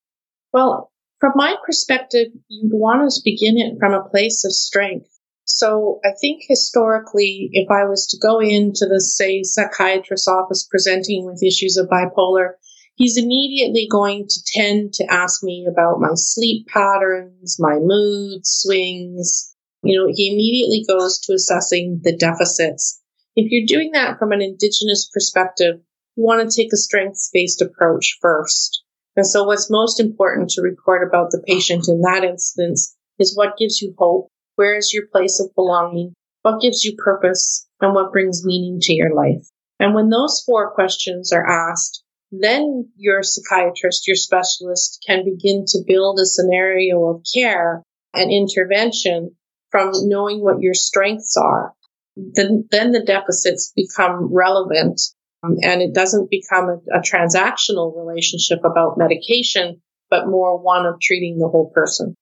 Well, 0.54 0.92
from 1.20 1.34
my 1.36 1.56
perspective, 1.66 2.28
you'd 2.48 2.72
want 2.74 3.10
to 3.12 3.22
begin 3.24 3.58
it 3.58 3.78
from 3.80 3.94
a 3.94 4.08
place 4.10 4.44
of 4.46 4.52
strength. 4.52 5.10
So 5.46 6.00
I 6.04 6.10
think 6.20 6.42
historically, 6.48 7.50
if 7.54 7.72
I 7.72 7.86
was 7.86 8.08
to 8.08 8.18
go 8.18 8.40
into 8.40 8.86
the, 8.86 9.00
say, 9.00 9.44
psychiatrist's 9.44 10.28
office 10.28 10.68
presenting 10.70 11.26
with 11.26 11.42
issues 11.44 11.78
of 11.78 11.88
bipolar, 11.88 12.52
he's 12.98 13.18
immediately 13.18 13.88
going 13.90 14.28
to 14.28 14.44
tend 14.46 14.94
to 14.94 15.12
ask 15.12 15.44
me 15.44 15.68
about 15.70 16.02
my 16.02 16.12
sleep 16.16 16.68
patterns, 16.68 17.58
my 17.60 17.78
mood 17.80 18.46
swings. 18.46 19.56
You 19.84 20.00
know, 20.00 20.12
he 20.14 20.32
immediately 20.34 20.84
goes 20.88 21.20
to 21.22 21.34
assessing 21.34 22.02
the 22.04 22.18
deficits. 22.18 23.02
If 23.36 23.52
you're 23.52 23.68
doing 23.68 23.92
that 23.92 24.18
from 24.18 24.32
an 24.32 24.42
indigenous 24.42 25.10
perspective, 25.14 25.76
you 26.16 26.24
want 26.24 26.50
to 26.50 26.56
take 26.56 26.74
a 26.74 26.78
strengths 26.78 27.30
based 27.32 27.62
approach 27.62 28.18
first. 28.22 28.84
And 29.16 29.26
so 29.26 29.44
what's 29.44 29.70
most 29.70 30.00
important 30.00 30.50
to 30.52 30.62
record 30.62 31.08
about 31.08 31.32
the 31.32 31.44
patient 31.48 31.88
in 31.88 32.02
that 32.02 32.24
instance 32.24 32.96
is 33.20 33.38
what 33.38 33.58
gives 33.58 33.82
you 33.82 33.94
hope 33.98 34.30
where 34.58 34.76
is 34.76 34.92
your 34.92 35.06
place 35.06 35.40
of 35.40 35.54
belonging? 35.54 36.16
What 36.42 36.62
gives 36.62 36.84
you 36.84 36.96
purpose? 36.98 37.68
And 37.80 37.94
what 37.94 38.12
brings 38.12 38.44
meaning 38.44 38.80
to 38.82 38.94
your 38.94 39.14
life? 39.14 39.48
And 39.80 39.94
when 39.94 40.10
those 40.10 40.42
four 40.44 40.72
questions 40.72 41.32
are 41.32 41.48
asked, 41.48 42.04
then 42.32 42.90
your 42.96 43.24
psychiatrist, 43.24 44.08
your 44.08 44.16
specialist 44.16 45.04
can 45.06 45.24
begin 45.24 45.66
to 45.68 45.80
build 45.86 46.20
a 46.20 46.26
scenario 46.26 47.08
of 47.08 47.24
care 47.34 47.84
and 48.14 48.32
intervention 48.32 49.36
from 49.70 49.92
knowing 49.94 50.44
what 50.44 50.62
your 50.62 50.74
strengths 50.74 51.38
are. 51.38 51.74
Then, 52.16 52.68
then 52.72 52.92
the 52.92 53.04
deficits 53.04 53.72
become 53.76 54.34
relevant 54.34 55.00
um, 55.44 55.58
and 55.62 55.82
it 55.82 55.94
doesn't 55.94 56.30
become 56.30 56.70
a, 56.70 56.98
a 56.98 57.02
transactional 57.02 57.96
relationship 57.96 58.60
about 58.64 58.98
medication, 58.98 59.82
but 60.10 60.28
more 60.28 60.58
one 60.58 60.86
of 60.86 61.00
treating 61.00 61.38
the 61.38 61.48
whole 61.48 61.72
person. 61.74 62.16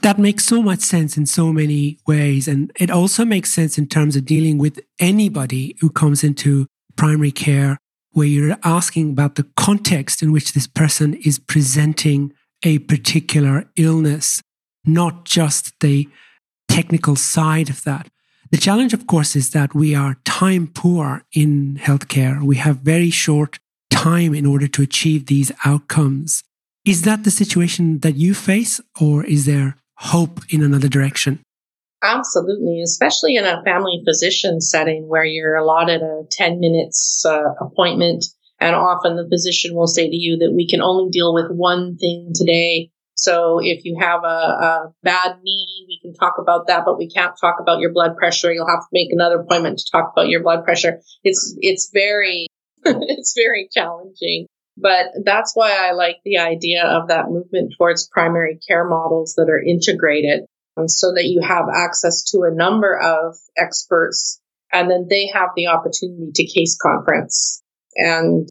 That 0.00 0.18
makes 0.18 0.44
so 0.44 0.62
much 0.62 0.80
sense 0.80 1.16
in 1.16 1.26
so 1.26 1.52
many 1.52 1.98
ways. 2.06 2.48
And 2.48 2.70
it 2.78 2.90
also 2.90 3.24
makes 3.24 3.52
sense 3.52 3.78
in 3.78 3.88
terms 3.88 4.16
of 4.16 4.24
dealing 4.24 4.58
with 4.58 4.80
anybody 4.98 5.76
who 5.80 5.90
comes 5.90 6.22
into 6.22 6.66
primary 6.96 7.32
care, 7.32 7.78
where 8.16 8.26
you're 8.26 8.56
asking 8.64 9.10
about 9.10 9.34
the 9.34 9.46
context 9.58 10.22
in 10.22 10.32
which 10.32 10.54
this 10.54 10.66
person 10.66 11.12
is 11.12 11.38
presenting 11.38 12.32
a 12.64 12.78
particular 12.78 13.68
illness, 13.76 14.40
not 14.86 15.26
just 15.26 15.78
the 15.80 16.08
technical 16.66 17.14
side 17.14 17.68
of 17.68 17.84
that. 17.84 18.08
The 18.50 18.56
challenge, 18.56 18.94
of 18.94 19.06
course, 19.06 19.36
is 19.36 19.50
that 19.50 19.74
we 19.74 19.94
are 19.94 20.16
time 20.24 20.66
poor 20.66 21.24
in 21.34 21.78
healthcare. 21.82 22.42
We 22.42 22.56
have 22.56 22.78
very 22.78 23.10
short 23.10 23.58
time 23.90 24.32
in 24.32 24.46
order 24.46 24.66
to 24.66 24.80
achieve 24.80 25.26
these 25.26 25.52
outcomes. 25.66 26.42
Is 26.86 27.02
that 27.02 27.22
the 27.24 27.30
situation 27.30 27.98
that 27.98 28.16
you 28.16 28.32
face, 28.32 28.80
or 28.98 29.26
is 29.26 29.44
there 29.44 29.76
hope 29.98 30.40
in 30.48 30.62
another 30.62 30.88
direction. 30.88 31.40
Absolutely, 32.02 32.82
especially 32.82 33.36
in 33.36 33.44
a 33.44 33.62
family 33.64 34.02
physician 34.06 34.60
setting 34.60 35.08
where 35.08 35.24
you're 35.24 35.56
allotted 35.56 36.02
a 36.02 36.22
10 36.30 36.60
minutes 36.60 37.24
uh, 37.26 37.54
appointment. 37.60 38.24
And 38.60 38.74
often 38.74 39.16
the 39.16 39.28
physician 39.28 39.74
will 39.74 39.86
say 39.86 40.08
to 40.08 40.16
you 40.16 40.38
that 40.38 40.52
we 40.54 40.68
can 40.68 40.80
only 40.80 41.10
deal 41.10 41.34
with 41.34 41.50
one 41.50 41.96
thing 41.96 42.32
today. 42.34 42.90
So 43.14 43.58
if 43.62 43.84
you 43.84 43.98
have 44.00 44.24
a, 44.24 44.26
a 44.26 44.92
bad 45.02 45.38
knee, 45.42 45.86
we 45.88 45.98
can 46.02 46.14
talk 46.14 46.34
about 46.38 46.66
that, 46.66 46.84
but 46.84 46.98
we 46.98 47.08
can't 47.08 47.34
talk 47.40 47.56
about 47.60 47.80
your 47.80 47.92
blood 47.92 48.16
pressure. 48.16 48.52
You'll 48.52 48.68
have 48.68 48.80
to 48.80 48.88
make 48.92 49.08
another 49.10 49.40
appointment 49.40 49.78
to 49.78 49.90
talk 49.90 50.12
about 50.14 50.28
your 50.28 50.42
blood 50.42 50.64
pressure. 50.64 51.00
It's, 51.24 51.56
it's 51.60 51.90
very, 51.92 52.46
it's 52.84 53.34
very 53.34 53.68
challenging. 53.72 54.46
But 54.76 55.06
that's 55.24 55.52
why 55.54 55.88
I 55.88 55.92
like 55.92 56.18
the 56.24 56.38
idea 56.38 56.84
of 56.84 57.08
that 57.08 57.30
movement 57.30 57.72
towards 57.78 58.08
primary 58.08 58.58
care 58.68 58.86
models 58.86 59.34
that 59.36 59.48
are 59.48 59.62
integrated 59.62 60.44
Um, 60.76 60.88
so 60.88 61.14
that 61.14 61.24
you 61.24 61.40
have 61.40 61.66
access 61.74 62.30
to 62.32 62.42
a 62.42 62.54
number 62.54 62.98
of 62.98 63.36
experts 63.56 64.40
and 64.72 64.90
then 64.90 65.06
they 65.08 65.28
have 65.32 65.50
the 65.56 65.68
opportunity 65.68 66.32
to 66.34 66.46
case 66.46 66.76
conference 66.80 67.62
and 67.94 68.48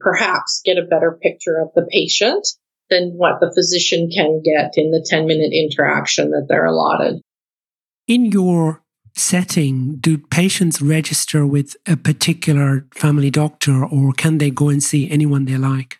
perhaps 0.00 0.60
get 0.64 0.78
a 0.78 0.82
better 0.82 1.18
picture 1.22 1.58
of 1.58 1.68
the 1.74 1.86
patient 1.90 2.46
than 2.90 3.12
what 3.16 3.40
the 3.40 3.52
physician 3.54 4.10
can 4.10 4.42
get 4.42 4.72
in 4.76 4.90
the 4.90 5.04
10 5.08 5.26
minute 5.26 5.52
interaction 5.52 6.30
that 6.30 6.46
they're 6.48 6.66
allotted. 6.66 7.20
In 8.06 8.26
your 8.26 8.82
setting, 9.16 9.96
do 9.96 10.18
patients 10.18 10.80
register 10.80 11.46
with 11.46 11.76
a 11.86 11.96
particular 11.96 12.86
family 12.94 13.30
doctor 13.30 13.84
or 13.84 14.12
can 14.12 14.38
they 14.38 14.50
go 14.50 14.68
and 14.68 14.82
see 14.82 15.10
anyone 15.10 15.44
they 15.44 15.56
like? 15.56 15.98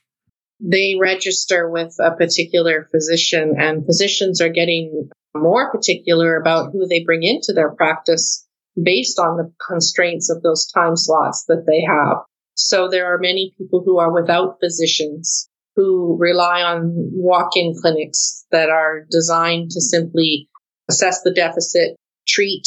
They 0.61 0.97
register 1.01 1.71
with 1.71 1.95
a 2.01 2.17
particular 2.17 2.89
physician, 2.91 3.55
and 3.57 3.87
physicians 3.87 4.41
are 4.41 4.49
getting 4.49 5.09
more 5.35 5.71
particular 5.71 6.37
about 6.37 6.73
who 6.73 6.87
they 6.87 7.05
bring 7.05 7.23
into 7.23 7.53
their 7.53 7.71
practice 7.71 8.47
based 8.81 9.19
on 9.19 9.37
the 9.37 9.53
constraints 9.67 10.31
of 10.31 10.43
those 10.43 10.67
time 10.67 10.97
slots 10.97 11.45
that 11.49 11.65
they 11.67 11.83
have. 11.83 12.19
So 12.55 12.89
there 12.89 13.13
are 13.15 13.19
many 13.19 13.55
people 13.59 13.83
who 13.85 13.99
are 13.99 14.13
without 14.13 14.59
physicians 14.61 15.49
who 15.77 16.17
rely 16.19 16.63
on 16.63 16.93
walk-in 17.13 17.75
clinics 17.81 18.45
that 18.51 18.69
are 18.69 19.07
designed 19.11 19.71
to 19.71 19.81
simply 19.81 20.49
assess 20.89 21.23
the 21.23 21.33
deficit, 21.33 21.95
treat, 22.27 22.67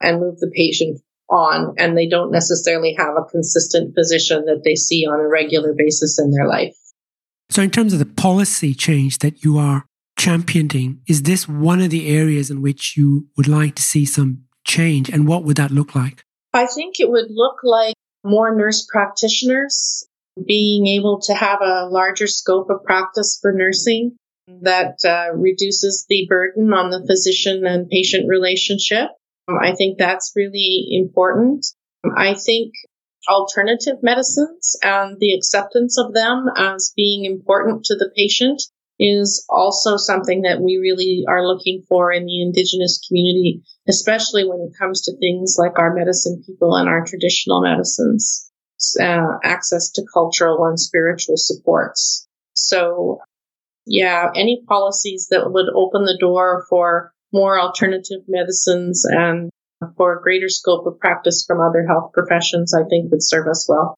and 0.00 0.20
move 0.20 0.38
the 0.38 0.50
patient 0.54 1.00
on. 1.28 1.74
And 1.76 1.96
they 1.96 2.08
don't 2.08 2.32
necessarily 2.32 2.94
have 2.96 3.14
a 3.16 3.30
consistent 3.30 3.94
physician 3.94 4.46
that 4.46 4.62
they 4.64 4.74
see 4.74 5.06
on 5.06 5.20
a 5.20 5.28
regular 5.28 5.74
basis 5.76 6.18
in 6.18 6.30
their 6.30 6.48
life. 6.48 6.76
So, 7.50 7.62
in 7.62 7.70
terms 7.70 7.92
of 7.92 7.98
the 7.98 8.06
policy 8.06 8.74
change 8.74 9.18
that 9.18 9.44
you 9.44 9.58
are 9.58 9.85
championing, 10.16 11.00
is 11.06 11.22
this 11.22 11.48
one 11.48 11.80
of 11.80 11.90
the 11.90 12.08
areas 12.08 12.50
in 12.50 12.62
which 12.62 12.96
you 12.96 13.26
would 13.36 13.48
like 13.48 13.74
to 13.76 13.82
see 13.82 14.04
some 14.04 14.44
change? 14.64 15.08
And 15.08 15.26
what 15.28 15.44
would 15.44 15.56
that 15.56 15.70
look 15.70 15.94
like? 15.94 16.24
I 16.52 16.66
think 16.66 16.98
it 16.98 17.10
would 17.10 17.30
look 17.30 17.56
like 17.62 17.94
more 18.24 18.54
nurse 18.54 18.86
practitioners 18.90 20.06
being 20.44 20.86
able 20.86 21.20
to 21.22 21.34
have 21.34 21.60
a 21.62 21.86
larger 21.86 22.26
scope 22.26 22.68
of 22.70 22.84
practice 22.84 23.38
for 23.40 23.52
nursing 23.52 24.16
that 24.62 24.96
uh, 25.04 25.34
reduces 25.34 26.06
the 26.08 26.26
burden 26.28 26.72
on 26.72 26.90
the 26.90 27.04
physician 27.06 27.66
and 27.66 27.88
patient 27.88 28.28
relationship. 28.28 29.10
Um, 29.48 29.58
I 29.60 29.74
think 29.74 29.98
that's 29.98 30.32
really 30.36 30.86
important. 30.90 31.66
I 32.16 32.34
think 32.34 32.72
alternative 33.28 33.96
medicines 34.02 34.76
and 34.82 35.16
the 35.18 35.34
acceptance 35.34 35.98
of 35.98 36.14
them 36.14 36.46
as 36.56 36.92
being 36.96 37.24
important 37.24 37.84
to 37.84 37.96
the 37.96 38.10
patient 38.14 38.62
is 38.98 39.44
also 39.48 39.96
something 39.96 40.42
that 40.42 40.60
we 40.60 40.78
really 40.80 41.24
are 41.28 41.46
looking 41.46 41.82
for 41.88 42.12
in 42.12 42.24
the 42.24 42.42
Indigenous 42.42 43.00
community, 43.06 43.62
especially 43.88 44.48
when 44.48 44.60
it 44.60 44.78
comes 44.78 45.02
to 45.02 45.16
things 45.18 45.56
like 45.58 45.78
our 45.78 45.94
medicine 45.94 46.42
people 46.46 46.74
and 46.74 46.88
our 46.88 47.04
traditional 47.04 47.62
medicines, 47.62 48.50
uh, 49.00 49.38
access 49.44 49.90
to 49.92 50.06
cultural 50.12 50.64
and 50.64 50.80
spiritual 50.80 51.36
supports. 51.36 52.26
So, 52.54 53.20
yeah, 53.84 54.30
any 54.34 54.62
policies 54.66 55.28
that 55.30 55.52
would 55.52 55.66
open 55.74 56.04
the 56.04 56.16
door 56.18 56.64
for 56.70 57.12
more 57.32 57.60
alternative 57.60 58.22
medicines 58.28 59.04
and 59.06 59.50
for 59.96 60.18
a 60.18 60.22
greater 60.22 60.48
scope 60.48 60.86
of 60.86 60.98
practice 60.98 61.44
from 61.46 61.60
other 61.60 61.86
health 61.86 62.12
professions, 62.12 62.74
I 62.74 62.88
think 62.88 63.10
would 63.10 63.22
serve 63.22 63.46
us 63.46 63.68
well. 63.68 63.94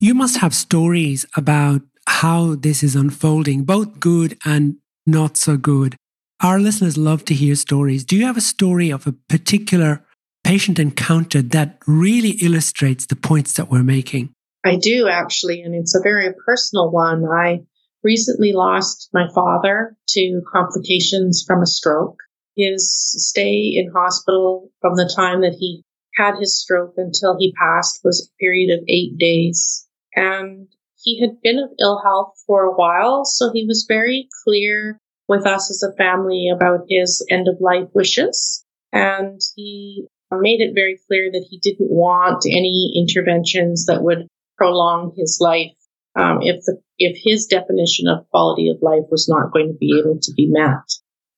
You 0.00 0.14
must 0.14 0.38
have 0.38 0.54
stories 0.54 1.26
about 1.36 1.82
how 2.06 2.54
this 2.54 2.82
is 2.82 2.94
unfolding, 2.94 3.64
both 3.64 4.00
good 4.00 4.38
and 4.44 4.76
not 5.06 5.36
so 5.36 5.56
good. 5.56 5.96
Our 6.40 6.58
listeners 6.58 6.96
love 6.98 7.24
to 7.26 7.34
hear 7.34 7.54
stories. 7.54 8.04
Do 8.04 8.16
you 8.16 8.26
have 8.26 8.36
a 8.36 8.40
story 8.40 8.90
of 8.90 9.06
a 9.06 9.12
particular 9.12 10.04
patient 10.44 10.78
encounter 10.78 11.40
that 11.40 11.78
really 11.86 12.30
illustrates 12.42 13.06
the 13.06 13.16
points 13.16 13.54
that 13.54 13.70
we're 13.70 13.82
making? 13.82 14.32
I 14.64 14.76
do 14.76 15.08
actually, 15.08 15.62
and 15.62 15.74
it's 15.74 15.94
a 15.94 16.02
very 16.02 16.32
personal 16.44 16.90
one. 16.90 17.24
I 17.24 17.62
recently 18.02 18.52
lost 18.52 19.08
my 19.12 19.28
father 19.34 19.96
to 20.08 20.42
complications 20.52 21.44
from 21.46 21.62
a 21.62 21.66
stroke. 21.66 22.18
His 22.56 23.14
stay 23.16 23.72
in 23.74 23.90
hospital 23.94 24.70
from 24.80 24.96
the 24.96 25.10
time 25.14 25.40
that 25.40 25.56
he 25.58 25.84
had 26.14 26.38
his 26.38 26.60
stroke 26.60 26.94
until 26.96 27.36
he 27.38 27.54
passed 27.54 28.00
was 28.04 28.28
a 28.28 28.34
period 28.38 28.76
of 28.76 28.84
eight 28.88 29.16
days. 29.18 29.86
And 30.14 30.68
he 31.02 31.20
had 31.20 31.40
been 31.42 31.58
of 31.58 31.70
ill 31.80 32.00
health 32.02 32.34
for 32.46 32.64
a 32.64 32.74
while, 32.74 33.24
so 33.24 33.50
he 33.52 33.66
was 33.66 33.86
very 33.88 34.28
clear 34.44 35.00
with 35.28 35.46
us 35.46 35.70
as 35.70 35.82
a 35.82 35.96
family 35.96 36.50
about 36.54 36.86
his 36.88 37.24
end 37.30 37.48
of 37.48 37.60
life 37.60 37.88
wishes. 37.94 38.64
And 38.92 39.40
he 39.56 40.06
made 40.30 40.60
it 40.60 40.74
very 40.74 40.98
clear 41.08 41.30
that 41.32 41.46
he 41.48 41.58
didn't 41.58 41.90
want 41.90 42.44
any 42.46 42.92
interventions 42.94 43.86
that 43.86 44.02
would 44.02 44.28
prolong 44.56 45.12
his 45.16 45.38
life 45.40 45.72
um, 46.14 46.40
if 46.42 46.64
the 46.64 46.80
if 46.98 47.18
his 47.22 47.46
definition 47.46 48.06
of 48.06 48.28
quality 48.30 48.68
of 48.68 48.82
life 48.82 49.04
was 49.10 49.28
not 49.28 49.52
going 49.52 49.68
to 49.68 49.78
be 49.78 49.98
able 49.98 50.18
to 50.20 50.32
be 50.34 50.46
met. 50.50 50.84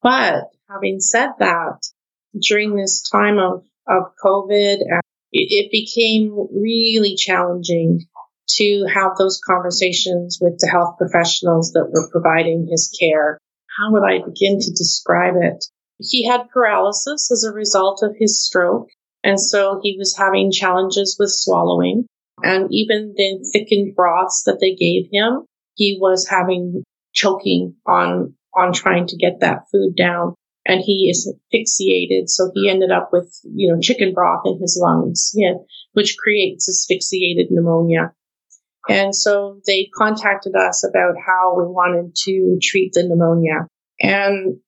But 0.03 0.50
having 0.68 1.00
said 1.00 1.31
that, 1.38 1.81
during 2.40 2.74
this 2.74 3.09
time 3.09 3.38
of 3.38 3.64
of 3.87 4.12
COVID, 4.22 4.81
uh, 4.81 5.00
it, 5.33 5.66
it 5.66 5.70
became 5.70 6.33
really 6.53 7.14
challenging 7.14 8.07
to 8.46 8.87
have 8.92 9.12
those 9.18 9.40
conversations 9.46 10.38
with 10.40 10.59
the 10.59 10.68
health 10.68 10.96
professionals 10.98 11.72
that 11.72 11.90
were 11.90 12.11
providing 12.11 12.68
his 12.70 12.94
care. 12.98 13.38
How 13.78 13.92
would 13.92 14.04
I 14.04 14.24
begin 14.24 14.61
to 14.61 14.70
describe 14.70 15.35
it? 15.40 15.64
He 15.98 16.26
had 16.26 16.50
paralysis 16.52 17.30
as 17.30 17.44
a 17.44 17.54
result 17.54 18.00
of 18.02 18.16
his 18.18 18.44
stroke. 18.44 18.88
And 19.22 19.40
so 19.40 19.80
he 19.83 19.96
was 19.98 20.16
having 20.16 20.52
challenges 20.52 21.16
with 21.18 21.30
swallowing. 21.30 22.07
And 22.42 22.68
even 22.70 23.14
the 23.16 23.48
thickened 23.52 23.96
broths 23.96 24.42
that 24.44 24.59
they 24.61 24.74
gave 24.74 25.09
him, 25.11 25.46
he 25.74 25.98
was 26.00 26.28
having 26.28 26.83
choking 27.14 27.76
on, 27.87 28.35
on 28.54 28.72
trying 28.72 29.07
to 29.07 29.16
get 29.16 29.40
that 29.40 29.62
food 29.72 29.96
down. 29.96 30.35
And 30.66 30.80
he 30.80 31.09
is 31.11 31.33
asphyxiated. 31.33 32.28
So 32.28 32.50
he 32.54 32.68
ended 32.68 32.90
up 32.90 33.11
with, 33.12 33.38
you 33.44 33.72
know, 33.72 33.80
chicken 33.80 34.14
broth 34.14 34.42
in 34.44 34.59
his 34.61 34.78
lungs, 34.80 35.30
yeah, 35.35 35.54
which 35.92 36.16
creates 36.18 36.68
asphyxiated 36.68 37.48
pneumonia. 37.50 38.12
And 38.88 39.14
so 39.14 39.61
they 39.66 39.88
contacted 39.97 40.55
us 40.55 40.85
about 40.85 41.14
how 41.25 41.55
we 41.57 41.64
wanted 41.64 42.14
to 42.25 42.59
treat 42.61 42.92
the 42.92 43.05
pneumonia. 43.05 43.68
And 44.01 44.59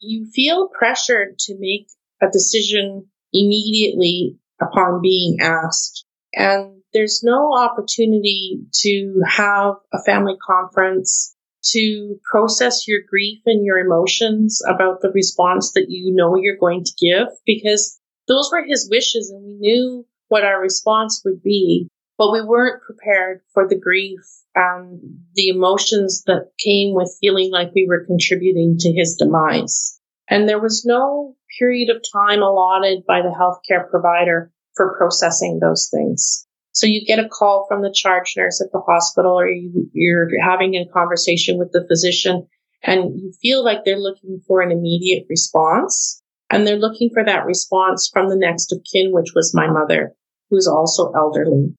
you 0.00 0.30
feel 0.32 0.68
pressured 0.68 1.38
to 1.40 1.56
make 1.58 1.88
a 2.22 2.26
decision 2.30 3.06
immediately 3.32 4.38
upon 4.60 5.00
being 5.02 5.38
asked. 5.40 6.04
And 6.32 6.82
there's 6.92 7.22
no 7.22 7.56
opportunity 7.56 8.60
to 8.82 9.22
have 9.26 9.74
a 9.92 10.02
family 10.04 10.36
conference 10.44 11.34
to 11.72 12.16
process 12.30 12.86
your 12.86 13.00
grief 13.08 13.40
and 13.44 13.64
your 13.64 13.78
emotions 13.78 14.62
about 14.66 15.00
the 15.02 15.10
response 15.10 15.72
that 15.72 15.86
you 15.88 16.14
know 16.14 16.36
you're 16.36 16.56
going 16.56 16.84
to 16.84 16.92
give 17.00 17.28
because 17.44 17.98
those 18.28 18.48
were 18.52 18.64
his 18.64 18.88
wishes 18.90 19.30
and 19.30 19.44
we 19.44 19.54
knew 19.54 20.06
what 20.28 20.44
our 20.44 20.60
response 20.60 21.22
would 21.24 21.42
be 21.42 21.88
but 22.18 22.32
we 22.32 22.42
weren't 22.42 22.82
prepared 22.82 23.40
for 23.54 23.68
the 23.68 23.78
grief 23.78 24.20
and 24.54 25.00
the 25.34 25.48
emotions 25.48 26.24
that 26.26 26.50
came 26.62 26.94
with 26.94 27.16
feeling 27.20 27.50
like 27.50 27.72
we 27.74 27.86
were 27.88 28.04
contributing 28.04 28.76
to 28.80 28.92
his 28.92 29.16
demise. 29.16 29.98
And 30.28 30.48
there 30.48 30.60
was 30.60 30.84
no 30.84 31.36
period 31.58 31.88
of 31.88 32.02
time 32.12 32.42
allotted 32.42 33.06
by 33.06 33.22
the 33.22 33.34
healthcare 33.34 33.88
provider 33.88 34.52
for 34.74 34.96
processing 34.98 35.60
those 35.60 35.88
things. 35.92 36.46
So 36.72 36.86
you 36.86 37.04
get 37.06 37.18
a 37.18 37.28
call 37.28 37.66
from 37.68 37.82
the 37.82 37.92
charge 37.94 38.34
nurse 38.36 38.60
at 38.60 38.70
the 38.72 38.80
hospital 38.80 39.38
or 39.38 39.48
you, 39.48 39.88
you're 39.92 40.28
having 40.42 40.74
a 40.74 40.86
conversation 40.92 41.58
with 41.58 41.72
the 41.72 41.86
physician 41.88 42.46
and 42.82 43.20
you 43.20 43.32
feel 43.40 43.64
like 43.64 43.84
they're 43.84 43.98
looking 43.98 44.40
for 44.46 44.60
an 44.60 44.70
immediate 44.70 45.26
response. 45.28 46.22
And 46.50 46.66
they're 46.66 46.76
looking 46.76 47.10
for 47.12 47.24
that 47.24 47.44
response 47.44 48.08
from 48.10 48.28
the 48.28 48.36
next 48.36 48.72
of 48.72 48.80
kin, 48.90 49.12
which 49.12 49.32
was 49.34 49.54
my 49.54 49.68
mother, 49.68 50.14
who's 50.48 50.66
also 50.66 51.12
elderly. 51.12 51.74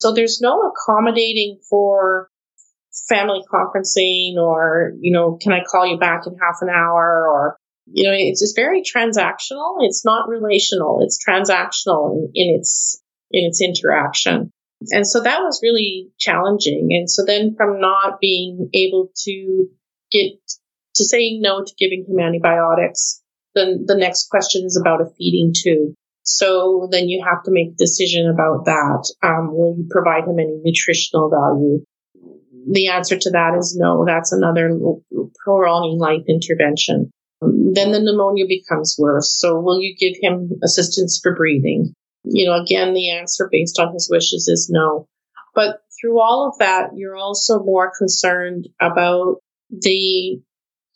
So 0.00 0.12
there's 0.12 0.40
no 0.40 0.62
accommodating 0.62 1.60
for 1.68 2.28
family 3.08 3.42
conferencing 3.52 4.36
or, 4.36 4.92
you 5.00 5.12
know, 5.12 5.38
can 5.40 5.52
I 5.52 5.62
call 5.64 5.86
you 5.86 5.98
back 5.98 6.26
in 6.26 6.36
half 6.40 6.58
an 6.60 6.68
hour 6.68 7.26
or, 7.28 7.56
you 7.86 8.08
know, 8.08 8.14
it's 8.16 8.40
just 8.40 8.56
very 8.56 8.82
transactional. 8.82 9.78
It's 9.80 10.04
not 10.04 10.28
relational. 10.28 11.00
It's 11.02 11.18
transactional 11.24 12.12
in, 12.12 12.30
in 12.34 12.56
its, 12.58 13.02
in 13.30 13.44
its 13.44 13.60
interaction. 13.60 14.50
And 14.90 15.06
so 15.06 15.22
that 15.22 15.40
was 15.40 15.60
really 15.62 16.10
challenging. 16.18 16.88
And 16.90 17.10
so 17.10 17.24
then 17.24 17.54
from 17.56 17.80
not 17.80 18.20
being 18.20 18.68
able 18.74 19.10
to 19.24 19.66
get 20.10 20.32
to 20.96 21.04
saying 21.04 21.40
no 21.42 21.64
to 21.64 21.74
giving 21.78 22.04
him 22.06 22.20
antibiotics, 22.20 23.22
then 23.54 23.84
the 23.86 23.96
next 23.96 24.28
question 24.28 24.64
is 24.64 24.76
about 24.80 25.00
a 25.00 25.10
feeding 25.16 25.52
tube. 25.54 25.94
So 26.24 26.88
then 26.90 27.08
you 27.08 27.22
have 27.24 27.42
to 27.44 27.50
make 27.52 27.68
a 27.68 27.76
decision 27.76 28.28
about 28.28 28.64
that. 28.64 29.12
Um, 29.22 29.54
will 29.54 29.76
you 29.76 29.86
provide 29.90 30.24
him 30.24 30.38
any 30.38 30.58
nutritional 30.62 31.30
value? 31.30 31.84
The 32.70 32.88
answer 32.88 33.18
to 33.18 33.30
that 33.30 33.54
is 33.58 33.76
no. 33.78 34.04
That's 34.06 34.32
another 34.32 34.70
prolonging 35.44 35.98
life 35.98 36.22
intervention. 36.26 37.10
Then 37.42 37.92
the 37.92 38.00
pneumonia 38.00 38.46
becomes 38.48 38.96
worse. 38.98 39.38
So 39.38 39.60
will 39.60 39.80
you 39.82 39.94
give 39.98 40.14
him 40.20 40.50
assistance 40.62 41.20
for 41.22 41.34
breathing? 41.36 41.94
You 42.24 42.46
know, 42.46 42.54
again, 42.54 42.94
the 42.94 43.10
answer 43.10 43.48
based 43.52 43.78
on 43.78 43.92
his 43.92 44.08
wishes 44.10 44.48
is 44.48 44.70
no. 44.72 45.06
But 45.54 45.80
through 46.00 46.20
all 46.20 46.48
of 46.48 46.58
that, 46.58 46.90
you're 46.94 47.16
also 47.16 47.62
more 47.62 47.92
concerned 47.96 48.68
about 48.80 49.36
the 49.70 50.40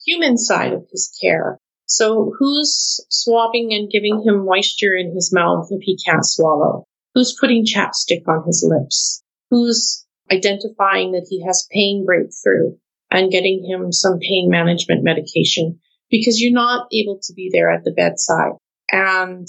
human 0.07 0.38
side 0.38 0.73
of 0.73 0.87
his 0.91 1.14
care. 1.21 1.59
So 1.88 2.33
who's 2.38 3.01
swabbing 3.11 3.72
and 3.72 3.90
giving 3.90 4.22
him 4.24 4.44
moisture 4.44 4.94
in 4.94 5.14
his 5.14 5.33
mouth 5.33 5.68
if 5.70 5.83
he 5.83 5.98
can't 6.05 6.24
swallow? 6.24 6.85
Who's 7.14 7.37
putting 7.40 7.64
chapstick 7.64 8.29
on 8.29 8.44
his 8.46 8.64
lips? 8.66 9.22
Who's 9.51 10.07
identifying 10.31 11.12
that 11.12 11.27
he 11.29 11.44
has 11.44 11.66
pain 11.72 12.05
breakthrough 12.05 12.77
and 13.11 13.33
getting 13.33 13.64
him 13.64 13.90
some 13.90 14.18
pain 14.18 14.48
management 14.51 15.03
medication? 15.03 15.81
because 16.11 16.40
you're 16.40 16.53
not 16.53 16.88
able 16.92 17.18
to 17.22 17.33
be 17.35 17.51
there 17.53 17.70
at 17.70 17.85
the 17.85 17.92
bedside. 17.92 18.53
And 18.90 19.46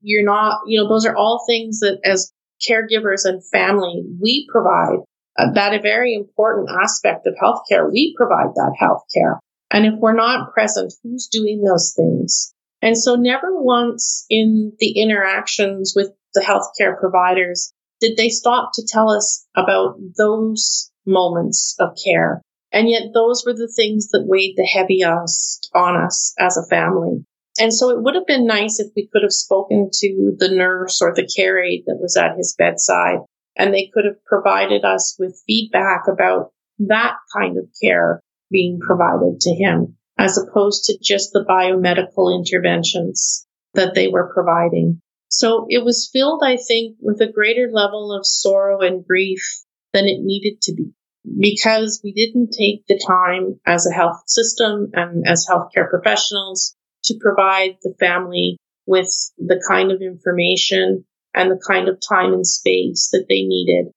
you're 0.00 0.24
not, 0.24 0.60
you 0.66 0.80
know, 0.80 0.88
those 0.88 1.06
are 1.06 1.16
all 1.16 1.44
things 1.46 1.80
that 1.80 2.00
as 2.04 2.32
caregivers 2.68 3.24
and 3.24 3.42
family, 3.48 4.04
we 4.20 4.46
provide 4.50 4.98
uh, 5.38 5.52
that 5.54 5.74
a 5.74 5.80
very 5.80 6.14
important 6.14 6.68
aspect 6.82 7.26
of 7.26 7.34
healthcare. 7.42 7.90
We 7.90 8.14
provide 8.16 8.54
that 8.54 8.76
healthcare. 8.80 9.38
And 9.70 9.86
if 9.86 9.94
we're 9.98 10.14
not 10.14 10.52
present, 10.52 10.92
who's 11.02 11.28
doing 11.28 11.62
those 11.62 11.94
things? 11.96 12.52
And 12.82 12.96
so 12.96 13.14
never 13.14 13.48
once 13.50 14.24
in 14.28 14.72
the 14.78 15.00
interactions 15.00 15.92
with 15.94 16.10
the 16.34 16.40
healthcare 16.40 16.98
providers 16.98 17.72
did 18.00 18.16
they 18.16 18.30
stop 18.30 18.70
to 18.74 18.86
tell 18.86 19.10
us 19.10 19.46
about 19.54 19.96
those 20.16 20.90
moments 21.06 21.76
of 21.78 21.90
care. 22.02 22.40
And 22.72 22.88
yet 22.88 23.12
those 23.12 23.44
were 23.44 23.52
the 23.52 23.72
things 23.74 24.10
that 24.10 24.26
weighed 24.26 24.54
the 24.56 24.64
heaviest 24.64 25.70
on 25.74 25.96
us 25.96 26.34
as 26.38 26.56
a 26.56 26.66
family. 26.66 27.24
And 27.58 27.74
so 27.74 27.90
it 27.90 28.02
would 28.02 28.14
have 28.14 28.26
been 28.26 28.46
nice 28.46 28.80
if 28.80 28.92
we 28.96 29.08
could 29.12 29.22
have 29.22 29.32
spoken 29.32 29.90
to 29.92 30.34
the 30.38 30.48
nurse 30.48 31.02
or 31.02 31.12
the 31.14 31.26
care 31.26 31.62
aide 31.62 31.82
that 31.86 31.98
was 32.00 32.16
at 32.16 32.36
his 32.36 32.54
bedside 32.56 33.18
and 33.56 33.74
they 33.74 33.90
could 33.92 34.04
have 34.04 34.24
provided 34.24 34.84
us 34.84 35.16
with 35.18 35.42
feedback 35.46 36.04
about 36.08 36.52
that 36.78 37.16
kind 37.36 37.58
of 37.58 37.64
care 37.82 38.22
being 38.50 38.78
provided 38.80 39.40
to 39.40 39.50
him 39.54 39.96
as 40.18 40.36
opposed 40.36 40.84
to 40.84 40.98
just 41.00 41.32
the 41.32 41.44
biomedical 41.48 42.36
interventions 42.36 43.46
that 43.74 43.94
they 43.94 44.08
were 44.08 44.32
providing. 44.34 45.00
So 45.28 45.66
it 45.68 45.84
was 45.84 46.10
filled, 46.12 46.42
I 46.44 46.56
think, 46.56 46.96
with 47.00 47.20
a 47.20 47.32
greater 47.32 47.68
level 47.72 48.12
of 48.12 48.26
sorrow 48.26 48.80
and 48.80 49.06
grief 49.06 49.62
than 49.92 50.06
it 50.06 50.20
needed 50.20 50.60
to 50.62 50.74
be 50.74 50.92
because 51.38 52.00
we 52.02 52.12
didn't 52.12 52.50
take 52.50 52.86
the 52.86 52.98
time 53.06 53.60
as 53.66 53.86
a 53.86 53.94
health 53.94 54.22
system 54.26 54.90
and 54.94 55.24
as 55.26 55.46
healthcare 55.48 55.88
professionals 55.88 56.74
to 57.04 57.18
provide 57.20 57.76
the 57.82 57.94
family 58.00 58.58
with 58.86 59.08
the 59.38 59.62
kind 59.68 59.92
of 59.92 60.02
information 60.02 61.04
and 61.34 61.50
the 61.50 61.62
kind 61.66 61.88
of 61.88 62.00
time 62.00 62.32
and 62.32 62.46
space 62.46 63.10
that 63.12 63.26
they 63.28 63.42
needed 63.42 63.92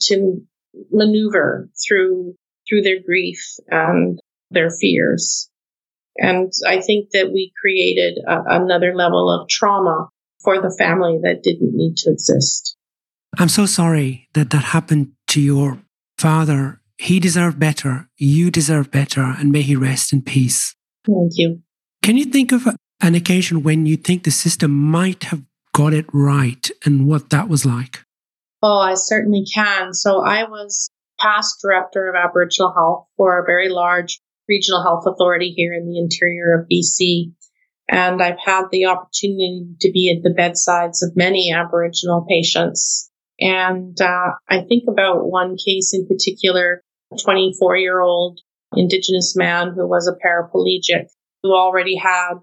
to 0.00 0.42
maneuver 0.90 1.68
through 1.86 2.34
through 2.72 2.82
their 2.82 3.00
grief 3.04 3.56
and 3.68 4.18
their 4.50 4.70
fears. 4.70 5.50
And 6.16 6.52
I 6.66 6.80
think 6.80 7.10
that 7.10 7.32
we 7.32 7.52
created 7.60 8.18
a, 8.26 8.42
another 8.46 8.94
level 8.94 9.30
of 9.30 9.48
trauma 9.48 10.08
for 10.42 10.60
the 10.60 10.74
family 10.78 11.18
that 11.22 11.42
didn't 11.42 11.74
need 11.74 11.96
to 11.98 12.10
exist. 12.10 12.76
I'm 13.38 13.48
so 13.48 13.66
sorry 13.66 14.28
that 14.34 14.50
that 14.50 14.64
happened 14.64 15.12
to 15.28 15.40
your 15.40 15.78
father. 16.18 16.80
He 16.98 17.18
deserved 17.18 17.58
better. 17.58 18.08
You 18.16 18.50
deserve 18.50 18.90
better. 18.90 19.34
And 19.38 19.52
may 19.52 19.62
he 19.62 19.76
rest 19.76 20.12
in 20.12 20.22
peace. 20.22 20.74
Thank 21.06 21.32
you. 21.36 21.62
Can 22.02 22.16
you 22.16 22.26
think 22.26 22.52
of 22.52 22.68
an 23.00 23.14
occasion 23.14 23.62
when 23.62 23.86
you 23.86 23.96
think 23.96 24.24
the 24.24 24.30
system 24.30 24.70
might 24.70 25.24
have 25.24 25.42
got 25.74 25.94
it 25.94 26.06
right 26.12 26.70
and 26.84 27.06
what 27.06 27.30
that 27.30 27.48
was 27.48 27.64
like? 27.64 28.04
Oh, 28.62 28.78
I 28.78 28.94
certainly 28.94 29.44
can. 29.52 29.94
So 29.94 30.22
I 30.22 30.44
was 30.44 30.90
past 31.18 31.58
director 31.62 32.08
of 32.08 32.16
Aboriginal 32.16 32.72
Health 32.72 33.06
for 33.16 33.38
a 33.38 33.46
very 33.46 33.68
large 33.68 34.20
regional 34.48 34.82
health 34.82 35.04
authority 35.06 35.52
here 35.56 35.72
in 35.72 35.86
the 35.86 35.98
interior 35.98 36.60
of 36.60 36.68
BC. 36.68 37.32
And 37.88 38.22
I've 38.22 38.38
had 38.42 38.66
the 38.70 38.86
opportunity 38.86 39.66
to 39.80 39.90
be 39.92 40.14
at 40.14 40.22
the 40.22 40.34
bedsides 40.34 41.02
of 41.02 41.16
many 41.16 41.52
Aboriginal 41.52 42.26
patients. 42.28 43.10
And 43.40 44.00
uh, 44.00 44.30
I 44.48 44.60
think 44.60 44.84
about 44.88 45.28
one 45.28 45.56
case 45.56 45.92
in 45.92 46.06
particular, 46.06 46.82
a 47.12 47.16
24 47.16 47.76
year 47.76 48.00
old 48.00 48.40
Indigenous 48.74 49.34
man 49.36 49.72
who 49.74 49.86
was 49.86 50.08
a 50.08 50.26
paraplegic 50.26 51.06
who 51.42 51.54
already 51.54 51.96
had 51.96 52.34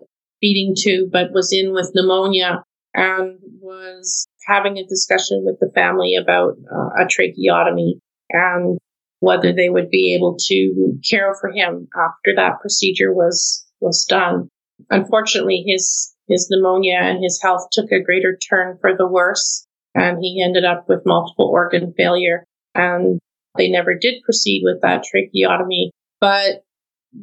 feeding 0.42 0.76
tube 0.78 1.10
but 1.12 1.32
was 1.34 1.52
in 1.52 1.74
with 1.74 1.92
pneumonia 1.96 2.64
and 2.94 3.40
was 3.62 4.28
having 4.46 4.78
a 4.78 4.86
discussion 4.88 5.44
with 5.46 5.60
the 5.60 5.72
family 5.74 6.16
about 6.16 6.54
uh, 6.72 7.04
a 7.04 7.08
tracheotomy 7.08 8.00
and 8.30 8.78
whether 9.20 9.54
they 9.54 9.70
would 9.70 9.90
be 9.90 10.16
able 10.16 10.38
to 10.48 11.00
care 11.10 11.36
for 11.40 11.52
him 11.52 11.88
after 11.96 12.36
that 12.36 12.62
procedure 12.62 13.14
was 13.14 13.66
was 13.82 14.06
done. 14.06 14.50
Unfortunately, 14.90 15.64
his 15.66 16.14
his 16.28 16.48
pneumonia 16.50 16.98
and 17.02 17.24
his 17.24 17.42
health 17.42 17.68
took 17.72 17.92
a 17.92 18.04
greater 18.04 18.38
turn 18.38 18.78
for 18.80 18.96
the 18.96 19.08
worse, 19.08 19.66
and 19.96 20.20
he 20.22 20.44
ended 20.44 20.66
up 20.66 20.88
with 20.88 21.06
multiple 21.06 21.48
organ 21.48 21.94
failure. 21.98 22.46
And 22.76 23.20
they 23.58 23.70
never 23.70 23.96
did 23.96 24.24
proceed 24.24 24.62
with 24.64 24.82
that 24.82 25.04
tracheotomy. 25.04 25.92
But 26.22 26.64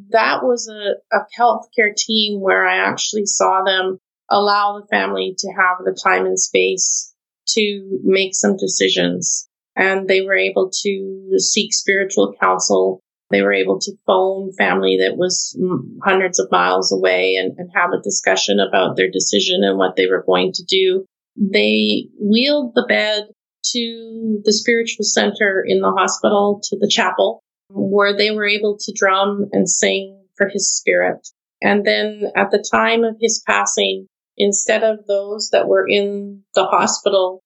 that 0.09 0.43
was 0.43 0.67
a, 0.67 0.95
a 1.15 1.25
healthcare 1.39 1.95
team 1.95 2.41
where 2.41 2.67
I 2.67 2.77
actually 2.77 3.25
saw 3.25 3.63
them 3.63 3.99
allow 4.29 4.79
the 4.79 4.87
family 4.87 5.35
to 5.37 5.47
have 5.53 5.77
the 5.85 5.97
time 6.03 6.25
and 6.25 6.39
space 6.39 7.13
to 7.49 7.99
make 8.03 8.35
some 8.35 8.57
decisions. 8.57 9.47
And 9.77 10.07
they 10.07 10.21
were 10.21 10.35
able 10.35 10.71
to 10.83 11.29
seek 11.37 11.73
spiritual 11.73 12.33
counsel. 12.41 12.99
They 13.29 13.43
were 13.43 13.53
able 13.53 13.79
to 13.79 13.91
phone 14.07 14.51
family 14.57 14.97
that 15.01 15.17
was 15.17 15.55
mm, 15.61 15.77
hundreds 16.03 16.39
of 16.39 16.51
miles 16.51 16.91
away 16.91 17.35
and, 17.35 17.53
and 17.57 17.69
have 17.75 17.91
a 17.91 18.01
discussion 18.01 18.59
about 18.59 18.97
their 18.97 19.09
decision 19.09 19.63
and 19.63 19.77
what 19.77 19.95
they 19.95 20.07
were 20.07 20.23
going 20.25 20.51
to 20.53 20.63
do. 20.63 21.05
They 21.35 22.07
wheeled 22.19 22.73
the 22.73 22.85
bed 22.87 23.27
to 23.73 24.41
the 24.43 24.53
spiritual 24.53 25.03
center 25.03 25.63
in 25.65 25.81
the 25.81 25.91
hospital, 25.91 26.59
to 26.63 26.77
the 26.79 26.87
chapel, 26.87 27.41
where 27.69 28.15
they 28.15 28.31
were 28.31 28.47
able 28.47 28.77
to 28.79 28.93
drum 28.95 29.45
and 29.51 29.69
sing 29.69 30.25
for 30.35 30.47
his 30.47 30.75
spirit. 30.75 31.27
And 31.61 31.85
then 31.85 32.31
at 32.35 32.49
the 32.49 32.65
time 32.71 33.03
of 33.03 33.17
his 33.19 33.43
passing, 33.45 34.07
instead 34.37 34.83
of 34.83 35.05
those 35.07 35.49
that 35.51 35.67
were 35.67 35.87
in 35.87 36.43
the 36.55 36.65
hospital 36.65 37.41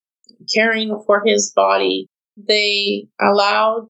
caring 0.53 1.01
for 1.05 1.23
his 1.25 1.51
body, 1.55 2.07
they 2.37 3.07
allowed 3.19 3.87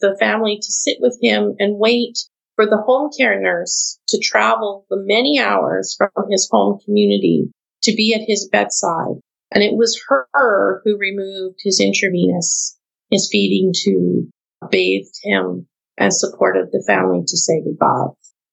the 0.00 0.16
family 0.18 0.56
to 0.56 0.72
sit 0.72 0.98
with 1.00 1.18
him 1.22 1.54
and 1.58 1.78
wait 1.78 2.18
for 2.56 2.66
the 2.66 2.82
home 2.84 3.10
care 3.16 3.40
nurse 3.40 3.98
to 4.08 4.18
travel 4.18 4.86
the 4.90 4.96
many 4.98 5.38
hours 5.38 5.94
from 5.96 6.10
his 6.30 6.48
home 6.50 6.78
community 6.84 7.50
to 7.82 7.94
be 7.94 8.14
at 8.14 8.26
his 8.26 8.48
bedside. 8.50 9.20
And 9.52 9.62
it 9.62 9.76
was 9.76 10.00
her 10.08 10.82
who 10.84 10.98
removed 10.98 11.60
his 11.62 11.80
intravenous, 11.80 12.76
his 13.10 13.28
feeding 13.30 13.72
tube, 13.74 14.30
bathed 14.70 15.14
him, 15.22 15.68
and 15.96 16.12
supported 16.12 16.68
the 16.72 16.82
family 16.86 17.22
to 17.26 17.36
say 17.36 17.62
goodbye. 17.62 18.08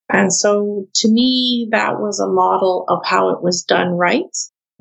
And 0.08 0.32
so 0.32 0.86
to 0.96 1.10
me, 1.10 1.68
that 1.72 1.98
was 1.98 2.20
a 2.20 2.28
model 2.28 2.84
of 2.88 3.00
how 3.04 3.30
it 3.30 3.42
was 3.42 3.64
done 3.64 3.92
right, 3.92 4.22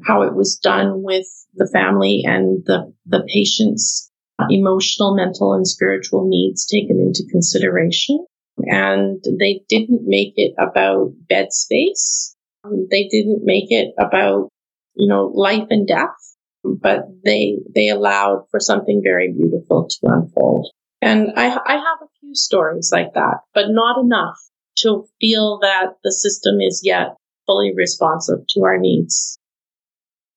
how 0.05 0.23
it 0.23 0.35
was 0.35 0.59
done 0.61 1.01
with 1.01 1.25
the 1.55 1.69
family 1.73 2.23
and 2.25 2.63
the, 2.65 2.93
the 3.05 3.25
patient's 3.33 4.11
emotional, 4.49 5.15
mental, 5.15 5.53
and 5.53 5.67
spiritual 5.67 6.27
needs 6.27 6.65
taken 6.65 6.99
into 6.99 7.29
consideration. 7.31 8.25
And 8.57 9.23
they 9.39 9.61
didn't 9.67 10.01
make 10.05 10.33
it 10.35 10.53
about 10.59 11.13
bed 11.27 11.51
space. 11.51 12.35
They 12.63 13.07
didn't 13.07 13.41
make 13.43 13.71
it 13.71 13.93
about, 13.97 14.49
you 14.95 15.07
know, 15.07 15.31
life 15.33 15.67
and 15.69 15.87
death, 15.87 16.15
but 16.63 17.07
they, 17.25 17.57
they 17.73 17.89
allowed 17.89 18.45
for 18.51 18.59
something 18.59 19.01
very 19.03 19.33
beautiful 19.33 19.87
to 19.89 19.97
unfold. 20.03 20.69
And 21.01 21.33
I, 21.35 21.47
I 21.47 21.73
have 21.73 22.01
a 22.01 22.11
few 22.21 22.35
stories 22.35 22.89
like 22.93 23.13
that, 23.15 23.39
but 23.53 23.65
not 23.69 23.99
enough 23.99 24.37
to 24.77 25.05
feel 25.19 25.59
that 25.61 25.95
the 26.03 26.11
system 26.11 26.61
is 26.61 26.81
yet 26.83 27.15
fully 27.45 27.73
responsive 27.75 28.39
to 28.49 28.63
our 28.63 28.77
needs. 28.77 29.37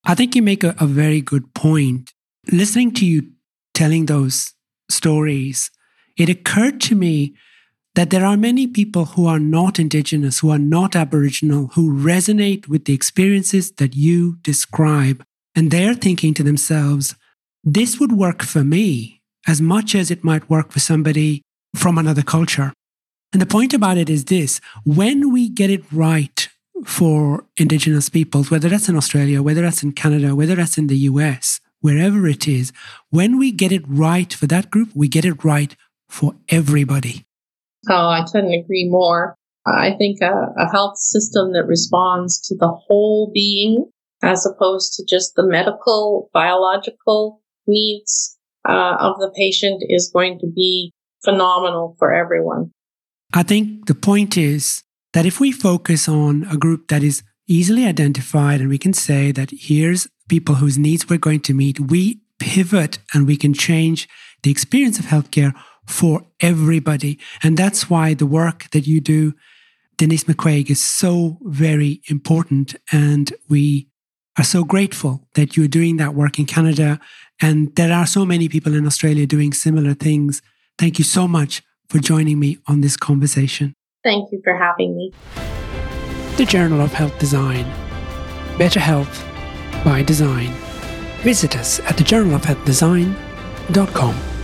I 0.04 0.14
think 0.14 0.34
you 0.34 0.42
make 0.42 0.64
a, 0.64 0.74
a 0.80 0.86
very 0.86 1.20
good 1.20 1.52
point. 1.54 2.12
Listening 2.50 2.92
to 2.94 3.06
you 3.06 3.32
telling 3.76 4.06
those 4.06 4.54
stories, 4.90 5.70
it 6.16 6.28
occurred 6.28 6.80
to 6.80 6.94
me 6.94 7.34
that 7.94 8.10
there 8.10 8.24
are 8.24 8.36
many 8.36 8.66
people 8.66 9.04
who 9.04 9.26
are 9.26 9.38
not 9.38 9.78
Indigenous, 9.78 10.40
who 10.40 10.50
are 10.50 10.58
not 10.58 10.96
Aboriginal, 10.96 11.68
who 11.68 11.92
resonate 11.92 12.68
with 12.68 12.86
the 12.86 12.94
experiences 12.94 13.72
that 13.72 13.94
you 13.94 14.36
describe. 14.42 15.22
And 15.54 15.70
they're 15.70 15.94
thinking 15.94 16.34
to 16.34 16.42
themselves, 16.42 17.14
this 17.62 18.00
would 18.00 18.12
work 18.12 18.42
for 18.42 18.64
me 18.64 19.22
as 19.46 19.60
much 19.60 19.94
as 19.94 20.10
it 20.10 20.24
might 20.24 20.50
work 20.50 20.72
for 20.72 20.80
somebody 20.80 21.42
from 21.74 21.98
another 21.98 22.22
culture. 22.22 22.72
And 23.32 23.40
the 23.42 23.46
point 23.46 23.74
about 23.74 23.98
it 23.98 24.08
is 24.08 24.24
this 24.26 24.60
when 24.84 25.32
we 25.32 25.48
get 25.48 25.70
it 25.70 25.84
right 25.92 26.48
for 26.84 27.44
Indigenous 27.56 28.08
peoples, 28.08 28.50
whether 28.50 28.68
that's 28.68 28.88
in 28.88 28.96
Australia, 28.96 29.42
whether 29.42 29.62
that's 29.62 29.82
in 29.82 29.92
Canada, 29.92 30.34
whether 30.34 30.54
that's 30.54 30.78
in 30.78 30.86
the 30.86 30.98
US, 31.10 31.60
wherever 31.80 32.26
it 32.26 32.48
is, 32.48 32.72
when 33.10 33.38
we 33.38 33.52
get 33.52 33.72
it 33.72 33.82
right 33.86 34.32
for 34.32 34.46
that 34.46 34.70
group, 34.70 34.90
we 34.94 35.08
get 35.08 35.24
it 35.24 35.44
right 35.44 35.76
for 36.08 36.34
everybody. 36.48 37.26
Oh, 37.88 38.08
I 38.08 38.24
couldn't 38.30 38.52
agree 38.52 38.88
more. 38.88 39.36
I 39.66 39.94
think 39.98 40.20
a, 40.20 40.52
a 40.58 40.70
health 40.70 40.98
system 40.98 41.52
that 41.52 41.66
responds 41.66 42.40
to 42.48 42.56
the 42.56 42.68
whole 42.68 43.30
being 43.34 43.90
as 44.22 44.46
opposed 44.46 44.94
to 44.94 45.04
just 45.04 45.34
the 45.34 45.46
medical, 45.46 46.30
biological 46.32 47.42
needs 47.66 48.36
uh, 48.68 48.96
of 48.98 49.18
the 49.18 49.30
patient 49.36 49.82
is 49.88 50.10
going 50.12 50.38
to 50.40 50.46
be 50.46 50.92
phenomenal 51.24 51.96
for 51.98 52.14
everyone. 52.14 52.70
I 53.34 53.42
think 53.42 53.86
the 53.86 53.94
point 53.94 54.36
is 54.36 54.82
that 55.12 55.26
if 55.26 55.40
we 55.40 55.52
focus 55.52 56.08
on 56.08 56.46
a 56.50 56.56
group 56.56 56.88
that 56.88 57.02
is 57.02 57.22
easily 57.48 57.84
identified 57.84 58.60
and 58.60 58.68
we 58.68 58.78
can 58.78 58.92
say 58.92 59.32
that 59.32 59.50
here's 59.52 60.08
people 60.28 60.56
whose 60.56 60.78
needs 60.78 61.08
we're 61.08 61.18
going 61.18 61.40
to 61.40 61.54
meet, 61.54 61.78
we 61.78 62.20
pivot 62.38 62.98
and 63.14 63.26
we 63.26 63.36
can 63.36 63.54
change 63.54 64.08
the 64.42 64.50
experience 64.50 64.98
of 64.98 65.06
healthcare 65.06 65.54
for 65.86 66.26
everybody. 66.40 67.18
And 67.42 67.56
that's 67.56 67.88
why 67.88 68.14
the 68.14 68.26
work 68.26 68.68
that 68.70 68.86
you 68.86 69.00
do, 69.00 69.34
Denise 69.96 70.24
McCuaig, 70.24 70.70
is 70.70 70.84
so 70.84 71.38
very 71.42 72.02
important. 72.08 72.74
And 72.92 73.32
we 73.48 73.88
are 74.36 74.44
so 74.44 74.64
grateful 74.64 75.26
that 75.34 75.56
you're 75.56 75.68
doing 75.68 75.96
that 75.96 76.14
work 76.14 76.38
in 76.38 76.46
Canada. 76.46 77.00
And 77.40 77.74
there 77.76 77.92
are 77.92 78.06
so 78.06 78.26
many 78.26 78.48
people 78.48 78.74
in 78.74 78.86
Australia 78.86 79.26
doing 79.26 79.52
similar 79.52 79.94
things. 79.94 80.42
Thank 80.78 80.98
you 80.98 81.04
so 81.04 81.26
much 81.26 81.62
for 81.88 81.98
joining 81.98 82.38
me 82.40 82.58
on 82.66 82.80
this 82.80 82.96
conversation. 82.96 83.74
Thank 84.02 84.30
you 84.32 84.40
for 84.44 84.56
having 84.56 84.96
me. 84.96 85.65
The 86.36 86.44
Journal 86.44 86.82
of 86.82 86.92
Health 86.92 87.18
Design. 87.18 87.64
Better 88.58 88.78
Health 88.78 89.24
by 89.82 90.02
Design. 90.02 90.52
Visit 91.22 91.56
us 91.56 91.80
at 91.80 91.96
thejournalofhealthdesign.com. 91.96 94.35